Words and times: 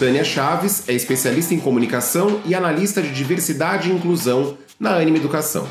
Tânia 0.00 0.24
Chaves 0.24 0.88
é 0.88 0.94
especialista 0.94 1.52
em 1.52 1.60
comunicação 1.60 2.40
e 2.46 2.54
analista 2.54 3.02
de 3.02 3.12
diversidade 3.12 3.90
e 3.90 3.92
inclusão 3.92 4.56
na 4.78 4.96
Anima 4.96 5.18
Educação 5.18 5.68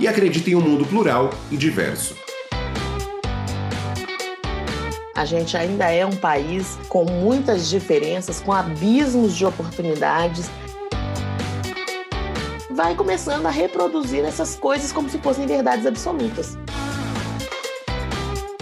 e 0.00 0.08
acredita 0.08 0.48
em 0.48 0.54
um 0.54 0.62
mundo 0.62 0.86
plural 0.86 1.28
e 1.50 1.58
diverso. 1.58 2.16
A 5.14 5.26
gente 5.26 5.58
ainda 5.58 5.90
é 5.90 6.06
um 6.06 6.16
país 6.16 6.78
com 6.88 7.04
muitas 7.04 7.68
diferenças, 7.68 8.40
com 8.40 8.50
abismos 8.50 9.36
de 9.36 9.44
oportunidades. 9.44 10.48
Vai 12.70 12.94
começando 12.94 13.44
a 13.44 13.50
reproduzir 13.50 14.24
essas 14.24 14.54
coisas 14.54 14.90
como 14.90 15.10
se 15.10 15.18
fossem 15.18 15.46
verdades 15.46 15.84
absolutas. 15.84 16.56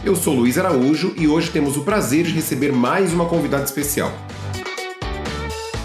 Eu 0.05 0.17
sou 0.17 0.35
Luiz 0.35 0.59
Araújo 0.59 1.15
e 1.17 1.29
hoje 1.29 1.53
temos 1.53 1.77
o 1.77 1.85
prazer 1.85 2.25
de 2.25 2.33
receber 2.33 2.73
mais 2.73 3.13
uma 3.13 3.27
convidada 3.27 3.63
especial 3.63 4.11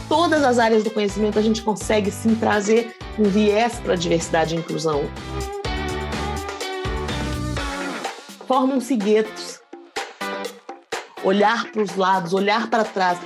todas 0.09 0.43
as 0.43 0.57
áreas 0.57 0.83
do 0.83 0.89
conhecimento 0.89 1.37
a 1.37 1.41
gente 1.41 1.61
consegue 1.61 2.09
sim 2.11 2.33
trazer 2.35 2.97
um 3.17 3.23
viés 3.23 3.79
para 3.79 3.93
a 3.93 3.95
diversidade 3.95 4.55
e 4.55 4.57
inclusão. 4.57 5.03
Formam-se 8.47 8.95
guetos. 8.95 9.59
Olhar 11.23 11.71
para 11.71 11.83
os 11.83 11.95
lados, 11.95 12.33
olhar 12.33 12.69
para 12.69 12.83
trás. 12.83 13.19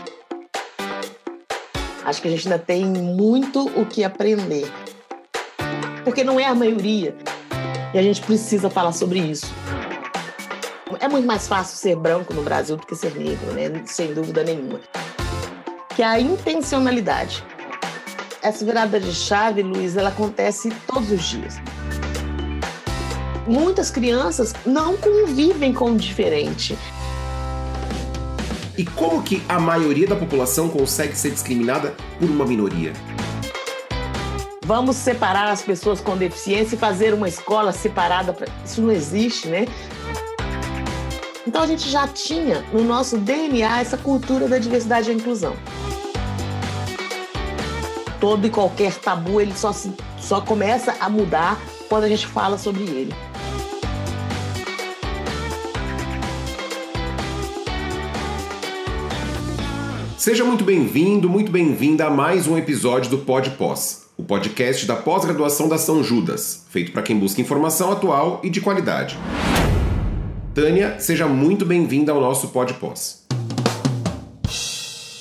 Acho 2.03 2.21
que 2.21 2.27
a 2.27 2.31
gente 2.31 2.51
ainda 2.51 2.59
tem 2.59 2.84
muito 2.84 3.65
o 3.79 3.85
que 3.85 4.03
aprender. 4.03 4.70
Porque 6.03 6.23
não 6.23 6.37
é 6.37 6.45
a 6.45 6.53
maioria. 6.53 7.15
E 7.93 7.97
a 7.97 8.01
gente 8.01 8.21
precisa 8.21 8.70
falar 8.70 8.91
sobre 8.91 9.20
isso. 9.20 9.45
É 10.99 11.07
muito 11.07 11.25
mais 11.25 11.47
fácil 11.47 11.77
ser 11.77 11.95
branco 11.95 12.34
no 12.34 12.43
Brasil 12.43 12.75
do 12.75 12.85
que 12.85 12.95
ser 12.95 13.15
negro, 13.15 13.53
né? 13.53 13.84
Sem 13.85 14.13
dúvida 14.13 14.43
nenhuma 14.43 14.81
que 15.96 16.02
é 16.02 16.05
a 16.05 16.20
intencionalidade. 16.20 17.44
Essa 18.41 18.66
virada 18.66 18.99
de 18.99 19.13
chave, 19.13 19.62
Luiz, 19.62 19.96
ela 19.96 20.10
acontece 20.10 20.70
todos 20.88 21.12
os 21.12 21.24
dias. 21.24 21.55
Muitas 23.48 23.91
crianças 23.91 24.54
não 24.66 24.98
convivem 24.98 25.74
com 25.74 25.91
o 25.91 25.98
diferente. 25.98 26.77
E 28.77 28.86
como 28.86 29.21
que 29.21 29.44
a 29.48 29.60
maioria 29.60 30.08
da 30.08 30.16
população 30.16 30.68
consegue 30.68 31.16
ser 31.16 31.32
discriminada 31.32 31.94
por 32.20 32.30
uma 32.30 32.46
minoria? 32.46 32.91
Vamos 34.66 34.96
separar 34.96 35.52
as 35.52 35.62
pessoas 35.62 36.02
com 36.02 36.18
deficiência 36.18 36.76
e 36.76 36.80
fazer 36.80 37.14
uma 37.14 37.27
escola 37.27 37.71
separada. 37.71 38.34
Pra... 38.34 38.48
Isso 38.66 38.82
não 38.82 38.91
existe, 38.91 39.48
né? 39.48 39.68
Então 41.46 41.62
a 41.62 41.68
gente 41.68 41.90
já 41.90 42.08
tinha 42.08 42.64
no 42.74 42.84
nosso 42.84 43.18
DNA 43.18 43.82
essa 43.82 43.98
cultura 43.98 44.48
da 44.48 44.58
diversidade 44.58 45.12
e 45.12 45.14
inclusão 45.14 45.54
todo 48.24 48.48
e 48.48 48.49
qualquer 48.49 48.96
tabu 48.96 49.41
ele 49.41 49.52
só, 49.54 49.74
se, 49.74 49.91
só 50.18 50.40
começa 50.40 50.96
a 51.02 51.10
mudar 51.10 51.62
quando 51.90 52.05
a 52.05 52.07
gente 52.07 52.26
fala 52.26 52.57
sobre 52.57 52.84
ele. 52.84 53.13
Seja 60.18 60.46
muito 60.46 60.63
bem-vindo, 60.63 61.30
muito 61.30 61.52
bem-vinda 61.52 62.05
a 62.05 62.10
mais 62.10 62.48
um 62.48 62.57
episódio 62.57 63.12
do 63.12 63.18
Pod 63.18 63.49
Pós, 63.57 64.06
o 64.16 64.24
podcast 64.24 64.85
da 64.85 64.96
pós-graduação 64.96 65.68
da 65.68 65.78
São 65.78 66.02
Judas, 66.02 66.66
feito 66.69 66.94
para 66.94 67.02
quem 67.02 67.19
busca 67.19 67.41
informação 67.41 67.91
atual 67.91 68.40
e 68.41 68.50
de 68.50 68.62
qualidade. 68.62 69.18
Tânia, 70.53 70.97
seja 70.97 71.28
muito 71.28 71.66
bem-vinda 71.66 72.13
ao 72.13 72.22
nosso 72.22 72.47
Pod 72.47 72.74
Pós. 72.75 73.22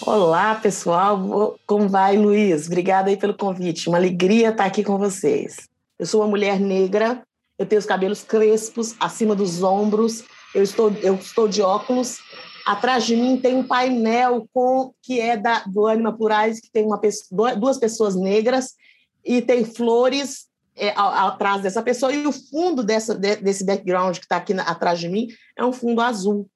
Olá, 0.05 0.57
pessoal. 0.57 1.57
Como 1.65 1.89
vai, 1.89 2.17
Luiz? 2.17 2.67
Obrigada 2.67 3.09
aí 3.09 3.17
pelo 3.17 3.35
convite. 3.35 3.89
Uma 3.89 3.99
alegria 3.99 4.49
estar 4.49 4.65
aqui 4.65 4.83
com 4.83 4.99
vocês. 4.99 5.69
Eu 5.97 6.07
sou 6.07 6.23
uma 6.23 6.27
mulher 6.27 6.59
negra, 6.59 7.23
eu 7.57 7.65
tenho 7.65 7.79
os 7.79 7.87
cabelos 7.87 8.25
crespos, 8.25 8.97
acima 8.99 9.33
dos 9.37 9.63
ombros, 9.63 10.25
eu 10.53 10.63
estou, 10.63 10.93
eu 11.03 11.15
estou 11.15 11.47
de 11.47 11.63
óculos. 11.63 12.19
Atrás 12.67 13.07
de 13.07 13.15
mim 13.15 13.37
tem 13.37 13.55
um 13.55 13.63
painel 13.63 14.49
com 14.53 14.93
que 15.01 15.21
é 15.21 15.37
da, 15.37 15.61
do 15.67 15.87
Anima 15.87 16.13
Plurais, 16.13 16.61
que 16.61 16.71
tem 16.73 16.85
uma, 16.85 17.01
duas 17.57 17.79
pessoas 17.79 18.17
negras 18.17 18.75
e 19.25 19.41
tem 19.41 19.65
flores 19.65 20.49
é, 20.75 20.93
atrás 20.97 21.63
dessa 21.63 21.81
pessoa. 21.81 22.13
E 22.13 22.27
o 22.27 22.33
fundo 22.33 22.83
dessa, 22.83 23.15
desse 23.15 23.65
background 23.65 24.19
que 24.19 24.25
está 24.25 24.37
aqui 24.37 24.53
na, 24.53 24.65
atrás 24.65 24.99
de 24.99 25.09
mim 25.09 25.29
é 25.57 25.65
um 25.65 25.73
fundo 25.73 26.01
azul. 26.01 26.49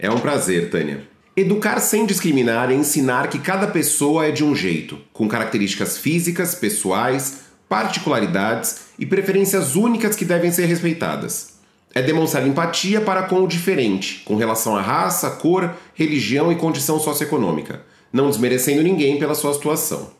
É 0.00 0.10
um 0.10 0.18
prazer, 0.18 0.68
Tânia. 0.68 1.11
Educar 1.34 1.80
sem 1.80 2.04
discriminar 2.04 2.70
é 2.70 2.74
ensinar 2.74 3.28
que 3.28 3.38
cada 3.38 3.66
pessoa 3.66 4.26
é 4.26 4.30
de 4.30 4.44
um 4.44 4.54
jeito, 4.54 4.98
com 5.14 5.26
características 5.26 5.96
físicas, 5.96 6.54
pessoais, 6.54 7.44
particularidades 7.70 8.88
e 8.98 9.06
preferências 9.06 9.74
únicas 9.74 10.14
que 10.14 10.26
devem 10.26 10.52
ser 10.52 10.66
respeitadas. 10.66 11.54
É 11.94 12.02
demonstrar 12.02 12.46
empatia 12.46 13.00
para 13.00 13.22
com 13.22 13.42
o 13.42 13.48
diferente, 13.48 14.20
com 14.26 14.36
relação 14.36 14.76
à 14.76 14.82
raça, 14.82 15.30
cor, 15.30 15.74
religião 15.94 16.52
e 16.52 16.56
condição 16.56 17.00
socioeconômica, 17.00 17.80
não 18.12 18.28
desmerecendo 18.28 18.82
ninguém 18.82 19.18
pela 19.18 19.34
sua 19.34 19.54
situação. 19.54 20.10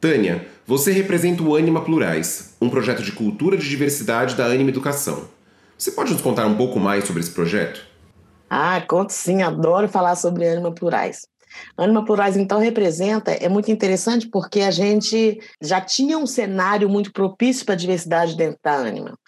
Tânia, 0.00 0.48
você 0.66 0.90
representa 0.90 1.44
o 1.44 1.54
Anima 1.54 1.82
Plurais, 1.82 2.56
um 2.60 2.68
projeto 2.68 3.04
de 3.04 3.12
cultura 3.12 3.56
de 3.56 3.68
diversidade 3.68 4.34
da 4.34 4.46
Anima 4.46 4.70
Educação. 4.70 5.28
Você 5.78 5.92
pode 5.92 6.12
nos 6.12 6.22
contar 6.22 6.44
um 6.46 6.56
pouco 6.56 6.80
mais 6.80 7.04
sobre 7.04 7.22
esse 7.22 7.30
projeto? 7.30 7.87
Ah, 8.50 8.80
conto 8.80 9.12
sim, 9.12 9.42
adoro 9.42 9.88
falar 9.88 10.16
sobre 10.16 10.46
ânima 10.46 10.72
plurais. 10.72 11.26
Ânima 11.76 12.04
Plurais, 12.04 12.36
então, 12.36 12.58
representa, 12.58 13.32
é 13.32 13.48
muito 13.48 13.70
interessante 13.70 14.28
porque 14.28 14.60
a 14.60 14.70
gente 14.70 15.40
já 15.60 15.80
tinha 15.80 16.18
um 16.18 16.26
cenário 16.26 16.88
muito 16.88 17.12
propício 17.12 17.64
para 17.64 17.74
a 17.74 17.78
diversidade 17.78 18.36
dentro 18.36 18.58
da 18.62 18.74
Ânima. 18.74 19.18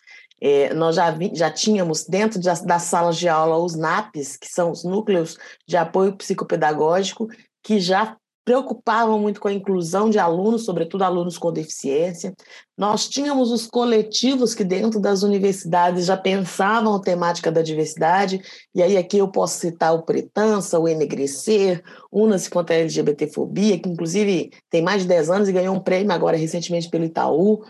É, 0.40 0.72
nós 0.72 0.96
já, 0.96 1.10
vi, 1.10 1.30
já 1.34 1.50
tínhamos 1.50 2.04
dentro 2.04 2.40
das, 2.40 2.62
das 2.62 2.82
salas 2.82 3.16
de 3.16 3.28
aula 3.28 3.58
os 3.58 3.74
NAPs, 3.74 4.36
que 4.36 4.48
são 4.48 4.70
os 4.70 4.84
núcleos 4.84 5.36
de 5.66 5.76
apoio 5.76 6.16
psicopedagógico, 6.16 7.28
que 7.62 7.78
já 7.78 8.16
preocupavam 8.50 9.16
muito 9.16 9.40
com 9.40 9.46
a 9.46 9.52
inclusão 9.52 10.10
de 10.10 10.18
alunos, 10.18 10.64
sobretudo 10.64 11.02
alunos 11.02 11.38
com 11.38 11.52
deficiência. 11.52 12.34
Nós 12.76 13.08
tínhamos 13.08 13.52
os 13.52 13.64
coletivos 13.68 14.56
que 14.56 14.64
dentro 14.64 14.98
das 14.98 15.22
universidades 15.22 16.06
já 16.06 16.16
pensavam 16.16 16.96
a 16.96 17.00
temática 17.00 17.52
da 17.52 17.62
diversidade, 17.62 18.42
e 18.74 18.82
aí 18.82 18.96
aqui 18.96 19.18
eu 19.18 19.28
posso 19.28 19.60
citar 19.60 19.94
o 19.94 20.02
Pretança, 20.02 20.80
o 20.80 20.88
Enegrecer, 20.88 21.80
Una-se 22.10 22.50
contra 22.50 22.74
a 22.74 22.78
LGBTfobia, 22.80 23.78
que 23.78 23.88
inclusive 23.88 24.50
tem 24.68 24.82
mais 24.82 25.02
de 25.02 25.08
10 25.08 25.30
anos 25.30 25.48
e 25.48 25.52
ganhou 25.52 25.76
um 25.76 25.80
prêmio 25.80 26.12
agora 26.12 26.36
recentemente 26.36 26.90
pelo 26.90 27.04
Itaú 27.04 27.62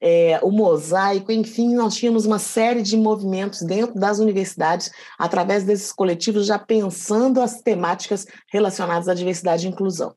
é, 0.00 0.40
o 0.42 0.50
mosaico, 0.50 1.30
enfim, 1.30 1.74
nós 1.74 1.94
tínhamos 1.94 2.24
uma 2.24 2.38
série 2.38 2.80
de 2.80 2.96
movimentos 2.96 3.60
dentro 3.60 4.00
das 4.00 4.18
universidades, 4.18 4.90
através 5.18 5.62
desses 5.64 5.92
coletivos, 5.92 6.46
já 6.46 6.58
pensando 6.58 7.40
as 7.40 7.60
temáticas 7.60 8.26
relacionadas 8.50 9.08
à 9.08 9.14
diversidade 9.14 9.66
e 9.66 9.70
inclusão. 9.70 10.14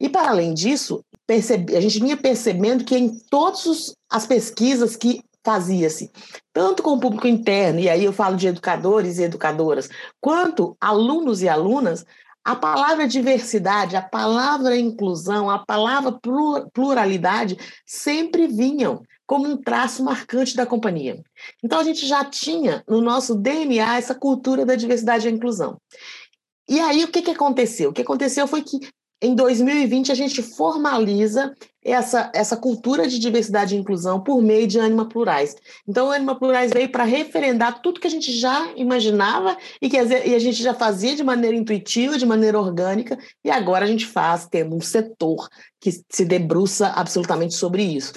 E, 0.00 0.08
para 0.08 0.30
além 0.30 0.54
disso, 0.54 1.04
percebe, 1.26 1.76
a 1.76 1.80
gente 1.80 1.98
vinha 1.98 2.16
percebendo 2.16 2.84
que 2.84 2.96
em 2.96 3.18
todas 3.30 3.94
as 4.10 4.26
pesquisas 4.26 4.96
que 4.96 5.22
fazia-se, 5.44 6.10
tanto 6.52 6.82
com 6.82 6.90
o 6.90 7.00
público 7.00 7.26
interno, 7.26 7.80
e 7.80 7.88
aí 7.88 8.04
eu 8.04 8.12
falo 8.12 8.36
de 8.36 8.46
educadores 8.46 9.18
e 9.18 9.22
educadoras, 9.22 9.88
quanto 10.20 10.76
alunos 10.80 11.42
e 11.42 11.48
alunas, 11.48 12.04
a 12.44 12.54
palavra 12.54 13.06
diversidade, 13.06 13.96
a 13.96 14.02
palavra 14.02 14.76
inclusão, 14.76 15.50
a 15.50 15.58
palavra 15.58 16.18
pluralidade 16.72 17.58
sempre 17.84 18.46
vinham 18.46 19.02
como 19.26 19.46
um 19.46 19.58
traço 19.58 20.02
marcante 20.02 20.56
da 20.56 20.64
companhia. 20.64 21.22
Então, 21.62 21.78
a 21.78 21.84
gente 21.84 22.06
já 22.06 22.24
tinha 22.24 22.82
no 22.88 23.02
nosso 23.02 23.34
DNA 23.34 23.98
essa 23.98 24.14
cultura 24.14 24.64
da 24.64 24.74
diversidade 24.74 25.28
e 25.28 25.30
inclusão. 25.30 25.78
E 26.66 26.80
aí, 26.80 27.04
o 27.04 27.08
que, 27.08 27.20
que 27.20 27.30
aconteceu? 27.30 27.90
O 27.90 27.92
que 27.92 28.00
aconteceu 28.00 28.46
foi 28.46 28.62
que, 28.62 28.78
em 29.20 29.34
2020, 29.34 30.12
a 30.12 30.14
gente 30.14 30.42
formaliza 30.42 31.52
essa, 31.84 32.30
essa 32.34 32.56
cultura 32.56 33.08
de 33.08 33.18
diversidade 33.18 33.74
e 33.74 33.78
inclusão 33.78 34.20
por 34.20 34.40
meio 34.40 34.66
de 34.66 34.78
Anima 34.78 35.08
Plurais. 35.08 35.56
Então, 35.86 36.08
o 36.08 36.12
Anima 36.12 36.38
Plurais 36.38 36.72
veio 36.72 36.88
para 36.90 37.02
referendar 37.04 37.80
tudo 37.82 38.00
que 38.00 38.06
a 38.06 38.10
gente 38.10 38.30
já 38.30 38.72
imaginava 38.76 39.56
e 39.82 39.88
que 39.88 39.96
e 39.96 40.34
a 40.34 40.38
gente 40.38 40.62
já 40.62 40.72
fazia 40.72 41.16
de 41.16 41.24
maneira 41.24 41.56
intuitiva, 41.56 42.16
de 42.16 42.26
maneira 42.26 42.60
orgânica, 42.60 43.18
e 43.44 43.50
agora 43.50 43.84
a 43.84 43.88
gente 43.88 44.06
faz, 44.06 44.46
tendo 44.46 44.76
um 44.76 44.80
setor 44.80 45.48
que 45.80 45.90
se 46.08 46.24
debruça 46.24 46.88
absolutamente 46.88 47.54
sobre 47.54 47.82
isso. 47.82 48.12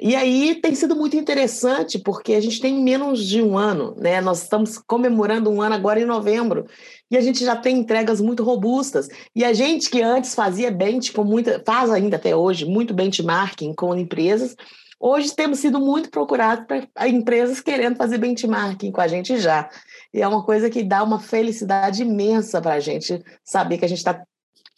E 0.00 0.16
aí 0.16 0.54
tem 0.54 0.74
sido 0.74 0.96
muito 0.96 1.14
interessante, 1.14 1.98
porque 1.98 2.32
a 2.32 2.40
gente 2.40 2.58
tem 2.58 2.82
menos 2.82 3.26
de 3.26 3.42
um 3.42 3.58
ano, 3.58 3.94
né? 3.98 4.20
Nós 4.22 4.42
estamos 4.42 4.78
comemorando 4.78 5.50
um 5.50 5.60
ano 5.60 5.74
agora 5.74 6.00
em 6.00 6.06
novembro, 6.06 6.66
e 7.10 7.18
a 7.18 7.20
gente 7.20 7.44
já 7.44 7.54
tem 7.54 7.78
entregas 7.78 8.18
muito 8.18 8.42
robustas. 8.42 9.08
E 9.36 9.44
a 9.44 9.52
gente 9.52 9.90
que 9.90 10.00
antes 10.00 10.34
fazia 10.34 10.70
bench 10.70 11.12
com 11.12 11.22
muita, 11.22 11.62
faz 11.66 11.90
ainda 11.90 12.16
até 12.16 12.34
hoje, 12.34 12.64
muito 12.64 12.94
benchmarking 12.94 13.74
com 13.74 13.94
empresas, 13.94 14.56
hoje 14.98 15.34
temos 15.34 15.58
sido 15.58 15.78
muito 15.78 16.10
procurados 16.10 16.64
para 16.66 17.08
empresas 17.08 17.60
querendo 17.60 17.96
fazer 17.96 18.16
benchmarking 18.16 18.92
com 18.92 19.00
a 19.02 19.08
gente 19.08 19.38
já. 19.38 19.68
E 20.14 20.22
é 20.22 20.26
uma 20.26 20.44
coisa 20.44 20.70
que 20.70 20.82
dá 20.82 21.02
uma 21.02 21.20
felicidade 21.20 22.02
imensa 22.02 22.60
para 22.60 22.74
a 22.74 22.80
gente 22.80 23.22
saber 23.44 23.76
que 23.76 23.84
a 23.84 23.88
gente 23.88 23.98
está 23.98 24.22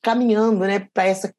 caminhando 0.03 0.59
né, 0.61 0.87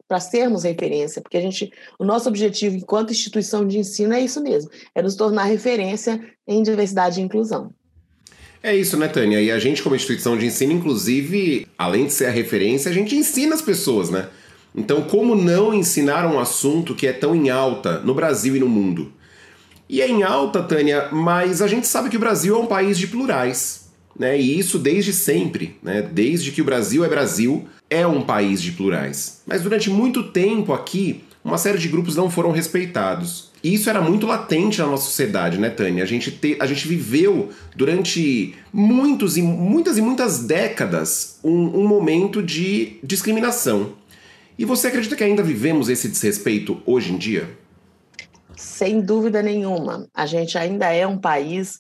para 0.07 0.19
sermos 0.19 0.63
referência, 0.63 1.21
porque 1.21 1.37
a 1.37 1.41
gente, 1.41 1.71
o 1.99 2.05
nosso 2.05 2.29
objetivo 2.29 2.77
enquanto 2.77 3.11
instituição 3.11 3.67
de 3.67 3.77
ensino 3.77 4.13
é 4.13 4.21
isso 4.21 4.41
mesmo, 4.41 4.71
é 4.95 5.01
nos 5.01 5.15
tornar 5.15 5.43
referência 5.43 6.19
em 6.47 6.63
diversidade 6.63 7.19
e 7.19 7.23
inclusão. 7.23 7.71
É 8.63 8.73
isso, 8.73 8.97
né, 8.97 9.09
Tânia? 9.09 9.41
E 9.41 9.51
a 9.51 9.59
gente, 9.59 9.83
como 9.83 9.93
instituição 9.93 10.37
de 10.37 10.45
ensino, 10.45 10.71
inclusive, 10.71 11.67
além 11.77 12.05
de 12.05 12.13
ser 12.13 12.27
a 12.27 12.31
referência, 12.31 12.89
a 12.89 12.93
gente 12.93 13.13
ensina 13.13 13.53
as 13.53 13.61
pessoas, 13.61 14.09
né? 14.09 14.29
Então, 14.73 15.01
como 15.01 15.35
não 15.35 15.73
ensinar 15.73 16.25
um 16.25 16.39
assunto 16.39 16.95
que 16.95 17.05
é 17.05 17.11
tão 17.11 17.35
em 17.35 17.49
alta 17.49 17.99
no 17.99 18.15
Brasil 18.15 18.55
e 18.55 18.59
no 18.59 18.69
mundo? 18.69 19.11
E 19.89 20.01
é 20.01 20.07
em 20.07 20.23
alta, 20.23 20.63
Tânia, 20.63 21.09
mas 21.11 21.61
a 21.61 21.67
gente 21.67 21.85
sabe 21.85 22.09
que 22.09 22.15
o 22.15 22.19
Brasil 22.19 22.55
é 22.55 22.57
um 22.57 22.65
país 22.65 22.97
de 22.97 23.05
plurais, 23.05 23.91
né? 24.17 24.39
E 24.39 24.57
isso 24.57 24.79
desde 24.79 25.11
sempre, 25.11 25.77
né? 25.83 26.01
Desde 26.01 26.51
que 26.51 26.61
o 26.61 26.65
Brasil 26.65 27.03
é 27.03 27.09
Brasil, 27.09 27.67
é 27.93 28.07
um 28.07 28.21
país 28.21 28.61
de 28.61 28.71
plurais. 28.71 29.41
Mas 29.45 29.61
durante 29.61 29.89
muito 29.89 30.23
tempo 30.23 30.73
aqui, 30.73 31.23
uma 31.43 31.57
série 31.57 31.77
de 31.77 31.87
grupos 31.87 32.15
não 32.15 32.29
foram 32.29 32.51
respeitados. 32.51 33.51
E 33.63 33.73
isso 33.73 33.89
era 33.89 34.01
muito 34.01 34.25
latente 34.25 34.79
na 34.79 34.87
nossa 34.87 35.05
sociedade, 35.05 35.57
né, 35.57 35.69
Tânia? 35.69 36.03
A 36.03 36.07
gente, 36.07 36.31
te, 36.31 36.57
a 36.59 36.65
gente 36.65 36.87
viveu 36.87 37.49
durante 37.75 38.55
muitos 38.73 39.37
e 39.37 39.41
muitas 39.41 39.97
e 39.97 40.01
muitas 40.01 40.43
décadas 40.43 41.39
um, 41.43 41.79
um 41.79 41.87
momento 41.87 42.41
de 42.41 42.97
discriminação. 43.03 43.93
E 44.57 44.65
você 44.65 44.87
acredita 44.87 45.15
que 45.15 45.23
ainda 45.23 45.41
vivemos 45.41 45.89
esse 45.89 46.09
desrespeito 46.09 46.81
hoje 46.85 47.13
em 47.13 47.17
dia? 47.17 47.49
Sem 48.55 49.01
dúvida 49.01 49.41
nenhuma. 49.41 50.07
A 50.13 50.25
gente 50.25 50.57
ainda 50.57 50.91
é 50.91 51.07
um 51.07 51.17
país 51.17 51.79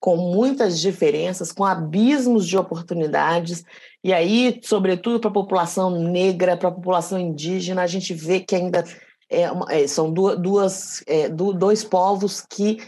com 0.00 0.16
muitas 0.16 0.80
diferenças, 0.80 1.50
com 1.50 1.64
abismos 1.64 2.46
de 2.46 2.56
oportunidades. 2.56 3.64
E 4.04 4.12
aí, 4.12 4.60
sobretudo 4.62 5.18
para 5.18 5.30
a 5.30 5.32
população 5.32 5.98
negra, 5.98 6.58
para 6.58 6.68
a 6.68 6.72
população 6.72 7.18
indígena, 7.18 7.82
a 7.82 7.86
gente 7.86 8.12
vê 8.12 8.38
que 8.38 8.54
ainda 8.54 8.84
é, 9.30 9.44
é, 9.70 9.86
são 9.86 10.12
duas, 10.12 11.02
é, 11.06 11.30
dois 11.30 11.82
povos 11.82 12.44
que 12.48 12.78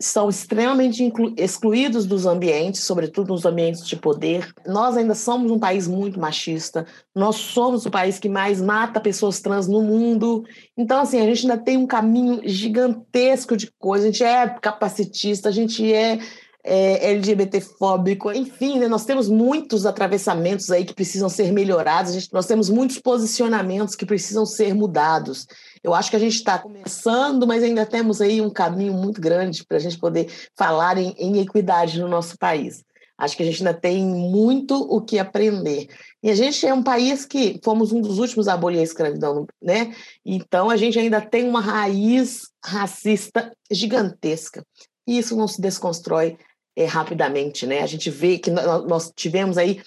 são 0.00 0.30
extremamente 0.30 1.12
excluídos 1.36 2.06
dos 2.06 2.24
ambientes, 2.24 2.84
sobretudo 2.84 3.34
nos 3.34 3.44
ambientes 3.44 3.86
de 3.86 3.96
poder. 3.96 4.50
Nós 4.64 4.96
ainda 4.96 5.14
somos 5.14 5.50
um 5.50 5.58
país 5.58 5.86
muito 5.88 6.18
machista. 6.18 6.86
Nós 7.14 7.36
somos 7.36 7.84
o 7.84 7.90
país 7.90 8.18
que 8.18 8.28
mais 8.28 8.62
mata 8.62 9.00
pessoas 9.00 9.40
trans 9.40 9.66
no 9.66 9.82
mundo. 9.82 10.44
Então, 10.78 11.00
assim, 11.00 11.20
a 11.20 11.26
gente 11.26 11.42
ainda 11.42 11.62
tem 11.62 11.76
um 11.76 11.86
caminho 11.86 12.40
gigantesco 12.44 13.56
de 13.56 13.70
coisa. 13.78 14.04
A 14.04 14.10
gente 14.10 14.24
é 14.24 14.48
capacitista, 14.48 15.50
a 15.50 15.52
gente 15.52 15.92
é 15.92 16.18
é, 16.62 17.12
LGBTfóbico, 17.12 18.30
enfim, 18.32 18.78
né, 18.78 18.88
nós 18.88 19.04
temos 19.04 19.28
muitos 19.28 19.86
atravessamentos 19.86 20.70
aí 20.70 20.84
que 20.84 20.94
precisam 20.94 21.28
ser 21.28 21.52
melhorados, 21.52 22.12
gente, 22.12 22.32
nós 22.32 22.46
temos 22.46 22.68
muitos 22.68 22.98
posicionamentos 22.98 23.94
que 23.94 24.04
precisam 24.04 24.44
ser 24.44 24.74
mudados. 24.74 25.46
Eu 25.82 25.94
acho 25.94 26.10
que 26.10 26.16
a 26.16 26.20
gente 26.20 26.34
está 26.34 26.58
começando, 26.58 27.46
mas 27.46 27.62
ainda 27.62 27.86
temos 27.86 28.20
aí 28.20 28.40
um 28.40 28.50
caminho 28.50 28.92
muito 28.92 29.20
grande 29.20 29.64
para 29.64 29.78
a 29.78 29.80
gente 29.80 29.98
poder 29.98 30.28
falar 30.56 30.98
em, 30.98 31.14
em 31.18 31.40
equidade 31.40 31.98
no 31.98 32.08
nosso 32.08 32.36
país. 32.38 32.84
Acho 33.20 33.36
que 33.36 33.42
a 33.42 33.46
gente 33.46 33.58
ainda 33.58 33.78
tem 33.78 34.02
muito 34.02 34.74
o 34.74 35.00
que 35.00 35.18
aprender. 35.18 35.88
E 36.22 36.30
a 36.30 36.34
gente 36.34 36.66
é 36.66 36.72
um 36.72 36.82
país 36.82 37.26
que 37.26 37.60
fomos 37.62 37.92
um 37.92 38.00
dos 38.00 38.18
últimos 38.18 38.48
a 38.48 38.54
abolir 38.54 38.80
a 38.80 38.82
escravidão, 38.82 39.46
né? 39.60 39.94
Então 40.24 40.70
a 40.70 40.76
gente 40.76 40.98
ainda 40.98 41.20
tem 41.20 41.46
uma 41.46 41.60
raiz 41.60 42.48
racista 42.64 43.52
gigantesca. 43.70 44.64
E 45.06 45.18
isso 45.18 45.36
não 45.36 45.46
se 45.46 45.60
desconstrói 45.60 46.38
é, 46.80 46.86
rapidamente, 46.86 47.66
né? 47.66 47.82
A 47.82 47.86
gente 47.86 48.08
vê 48.08 48.38
que 48.38 48.50
nós 48.50 49.12
tivemos 49.14 49.58
aí 49.58 49.82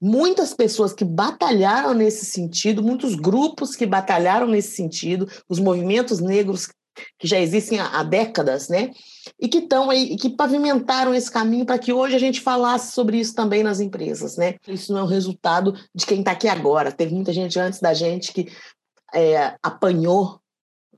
muitas 0.00 0.52
pessoas 0.52 0.92
que 0.92 1.04
batalharam 1.04 1.94
nesse 1.94 2.24
sentido, 2.24 2.82
muitos 2.82 3.14
grupos 3.14 3.76
que 3.76 3.86
batalharam 3.86 4.48
nesse 4.48 4.74
sentido, 4.74 5.30
os 5.48 5.60
movimentos 5.60 6.18
negros 6.18 6.68
que 7.16 7.26
já 7.26 7.38
existem 7.38 7.78
há, 7.78 8.02
décadas, 8.02 8.68
né? 8.68 8.90
E 9.40 9.48
que 9.48 9.58
estão 9.58 9.88
aí, 9.88 10.16
que 10.16 10.28
pavimentaram 10.28 11.14
esse 11.14 11.30
caminho 11.30 11.64
para 11.64 11.78
que 11.78 11.92
hoje 11.92 12.16
a 12.16 12.18
gente 12.18 12.40
falasse 12.40 12.92
sobre 12.92 13.18
isso 13.18 13.34
também 13.34 13.62
nas 13.62 13.78
empresas, 13.78 14.36
né? 14.36 14.56
Isso 14.66 14.92
não 14.92 15.00
é 15.00 15.02
o 15.04 15.06
resultado 15.06 15.74
de 15.94 16.04
quem 16.04 16.18
está 16.18 16.32
aqui 16.32 16.48
agora. 16.48 16.90
Teve 16.90 17.14
muita 17.14 17.32
gente 17.32 17.58
antes 17.58 17.80
da 17.80 17.94
gente 17.94 18.32
que 18.32 18.50
é, 19.14 19.54
apanhou 19.62 20.41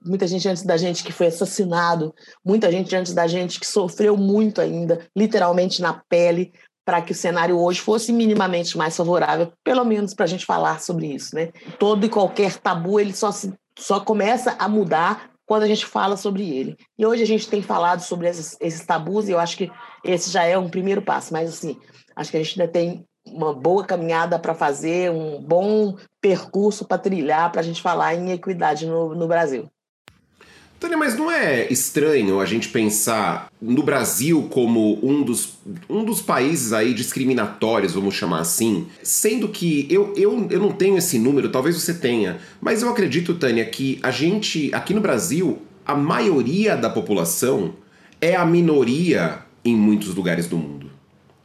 muita 0.05 0.27
gente 0.27 0.49
antes 0.49 0.63
da 0.63 0.77
gente 0.77 1.03
que 1.03 1.13
foi 1.13 1.29
assassinado, 1.29 2.15
muita 2.45 2.71
gente 2.71 2.95
antes 2.95 3.15
da 3.15 3.27
gente 3.27 3.59
que 3.59 3.67
sofreu 3.67 4.17
muito 4.17 4.61
ainda, 4.61 5.07
literalmente 5.17 5.81
na 5.81 5.95
pele, 6.09 6.53
para 6.85 7.01
que 7.01 7.13
o 7.13 7.15
cenário 7.15 7.59
hoje 7.59 7.81
fosse 7.81 8.13
minimamente 8.13 8.77
mais 8.77 8.97
favorável, 8.97 9.53
pelo 9.65 9.85
menos 9.85 10.13
para 10.13 10.25
a 10.25 10.29
gente 10.29 10.45
falar 10.45 10.81
sobre 10.81 11.07
isso, 11.07 11.35
né? 11.35 11.51
Todo 11.79 12.05
e 12.05 12.11
qualquer 12.11 12.57
tabu 12.59 13.01
ele 13.01 13.15
só 13.15 13.33
se, 13.33 13.55
só 13.79 14.01
começa 14.01 14.55
a 14.59 14.69
mudar 14.69 15.31
quando 15.47 15.63
a 15.63 15.67
gente 15.67 15.87
fala 15.87 16.17
sobre 16.17 16.49
ele. 16.49 16.77
E 16.99 17.07
hoje 17.07 17.23
a 17.23 17.27
gente 17.27 17.49
tem 17.49 17.63
falado 17.63 18.01
sobre 18.01 18.29
esses, 18.29 18.57
esses 18.61 18.85
tabus 18.85 19.29
e 19.29 19.33
eu 19.33 19.39
acho 19.39 19.57
que 19.57 19.71
esse 20.05 20.31
já 20.31 20.45
é 20.45 20.59
um 20.59 20.69
primeiro 20.69 21.03
passo, 21.03 21.33
mas 21.33 21.49
assim, 21.49 21.79
acho 22.15 22.31
que 22.31 22.37
a 22.37 22.43
gente 22.43 22.61
ainda 22.61 22.73
tem 22.73 23.07
uma 23.27 23.55
boa 23.55 23.85
caminhada 23.85 24.39
para 24.39 24.55
fazer, 24.55 25.11
um 25.11 25.43
bom 25.43 25.97
percurso 26.21 26.85
para 26.85 26.99
trilhar 26.99 27.51
para 27.51 27.61
a 27.61 27.65
gente 27.65 27.81
falar 27.81 28.15
em 28.15 28.31
equidade 28.31 28.87
no, 28.87 29.15
no 29.15 29.27
Brasil. 29.27 29.71
Tânia, 30.85 30.99
mas 30.99 31.17
não 31.17 31.31
é 31.31 31.67
estranho 31.73 32.41
a 32.41 32.45
gente 32.45 32.69
pensar 32.69 33.51
no 33.59 33.83
Brasil 33.83 34.49
como 34.51 34.99
um 35.03 35.23
dos, 35.23 35.55
um 35.89 36.05
dos 36.05 36.21
países 36.21 36.75
aí 36.75 36.93
discriminatórios, 36.93 37.95
vamos 37.95 38.15
chamar 38.15 38.41
assim, 38.41 38.87
sendo 39.03 39.49
que 39.49 39.87
eu, 39.89 40.13
eu, 40.15 40.47
eu 40.51 40.61
não 40.61 40.73
tenho 40.73 40.99
esse 40.99 41.19
número, 41.19 41.49
talvez 41.49 41.75
você 41.75 41.95
tenha, 41.95 42.37
mas 42.61 42.83
eu 42.83 42.91
acredito, 42.91 43.33
Tânia, 43.35 43.65
que 43.65 43.99
a 44.03 44.11
gente, 44.11 44.69
aqui 44.75 44.93
no 44.93 45.01
Brasil, 45.01 45.63
a 45.87 45.95
maioria 45.95 46.77
da 46.77 46.91
população 46.91 47.73
é 48.21 48.37
a 48.37 48.45
minoria 48.45 49.39
em 49.65 49.75
muitos 49.75 50.15
lugares 50.15 50.47
do 50.47 50.59
mundo. 50.59 50.91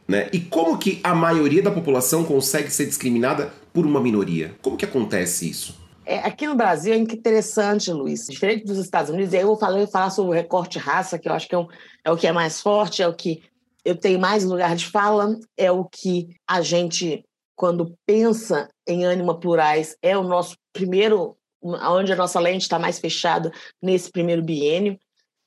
Né? 0.06 0.28
E 0.34 0.40
como 0.40 0.76
que 0.76 1.00
a 1.02 1.14
maioria 1.14 1.62
da 1.62 1.70
população 1.70 2.24
consegue 2.24 2.70
ser 2.70 2.84
discriminada 2.84 3.54
por 3.72 3.86
uma 3.86 4.02
minoria? 4.02 4.54
Como 4.60 4.76
que 4.76 4.84
acontece 4.84 5.48
isso? 5.48 5.80
É, 6.10 6.18
aqui 6.26 6.44
no 6.44 6.56
Brasil 6.56 6.92
é 6.92 6.96
interessante, 6.96 7.92
Luiz. 7.92 8.26
Diferente 8.26 8.64
dos 8.64 8.78
Estados 8.78 9.12
Unidos, 9.12 9.32
aí 9.32 9.42
eu 9.42 9.46
vou 9.46 9.56
falar, 9.56 9.86
falar 9.86 10.10
sobre 10.10 10.32
o 10.32 10.34
recorte 10.34 10.76
raça, 10.76 11.20
que 11.20 11.28
eu 11.28 11.32
acho 11.32 11.46
que 11.46 11.54
é, 11.54 11.58
um, 11.58 11.68
é 12.04 12.10
o 12.10 12.16
que 12.16 12.26
é 12.26 12.32
mais 12.32 12.60
forte, 12.60 13.00
é 13.00 13.06
o 13.06 13.14
que 13.14 13.44
eu 13.84 13.94
tenho 13.94 14.18
mais 14.18 14.42
lugar 14.42 14.74
de 14.74 14.88
fala, 14.88 15.38
é 15.56 15.70
o 15.70 15.84
que 15.84 16.34
a 16.48 16.62
gente, 16.62 17.24
quando 17.54 17.96
pensa 18.04 18.68
em 18.88 19.04
ânima 19.04 19.38
plurais, 19.38 19.96
é 20.02 20.18
o 20.18 20.24
nosso 20.24 20.56
primeiro, 20.72 21.36
onde 21.62 22.12
a 22.12 22.16
nossa 22.16 22.40
lente 22.40 22.62
está 22.62 22.76
mais 22.76 22.98
fechada 22.98 23.52
nesse 23.80 24.10
primeiro 24.10 24.42
biênio. 24.42 24.98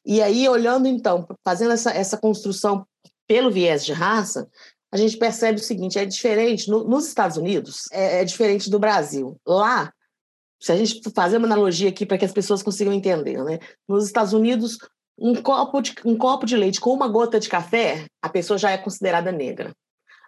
E 0.05 0.21
aí, 0.21 0.47
olhando 0.47 0.87
então, 0.87 1.27
fazendo 1.45 1.73
essa, 1.73 1.91
essa 1.91 2.17
construção 2.17 2.87
pelo 3.27 3.51
viés 3.51 3.85
de 3.85 3.91
raça, 3.91 4.47
a 4.93 4.95
gente 4.95 5.17
percebe 5.17 5.59
o 5.59 5.63
seguinte: 5.63 5.99
é 5.99 6.05
diferente. 6.05 6.69
No, 6.69 6.85
nos 6.85 7.05
Estados 7.05 7.35
Unidos, 7.35 7.91
é, 7.91 8.21
é 8.21 8.23
diferente 8.23 8.69
do 8.69 8.79
Brasil. 8.79 9.35
Lá, 9.45 9.91
se 10.63 10.71
a 10.71 10.77
gente 10.77 11.01
fazer 11.13 11.35
uma 11.35 11.45
analogia 11.45 11.89
aqui 11.89 12.05
para 12.05 12.17
que 12.17 12.23
as 12.23 12.31
pessoas 12.31 12.63
consigam 12.63 12.93
entender, 12.93 13.43
né? 13.43 13.59
Nos 13.85 14.05
Estados 14.05 14.31
Unidos, 14.31 14.77
um 15.19 15.35
copo, 15.35 15.81
de, 15.81 15.93
um 16.05 16.17
copo 16.17 16.45
de 16.45 16.55
leite 16.55 16.79
com 16.79 16.93
uma 16.93 17.09
gota 17.09 17.37
de 17.37 17.49
café, 17.49 18.05
a 18.21 18.29
pessoa 18.29 18.57
já 18.57 18.71
é 18.71 18.77
considerada 18.77 19.29
negra. 19.29 19.73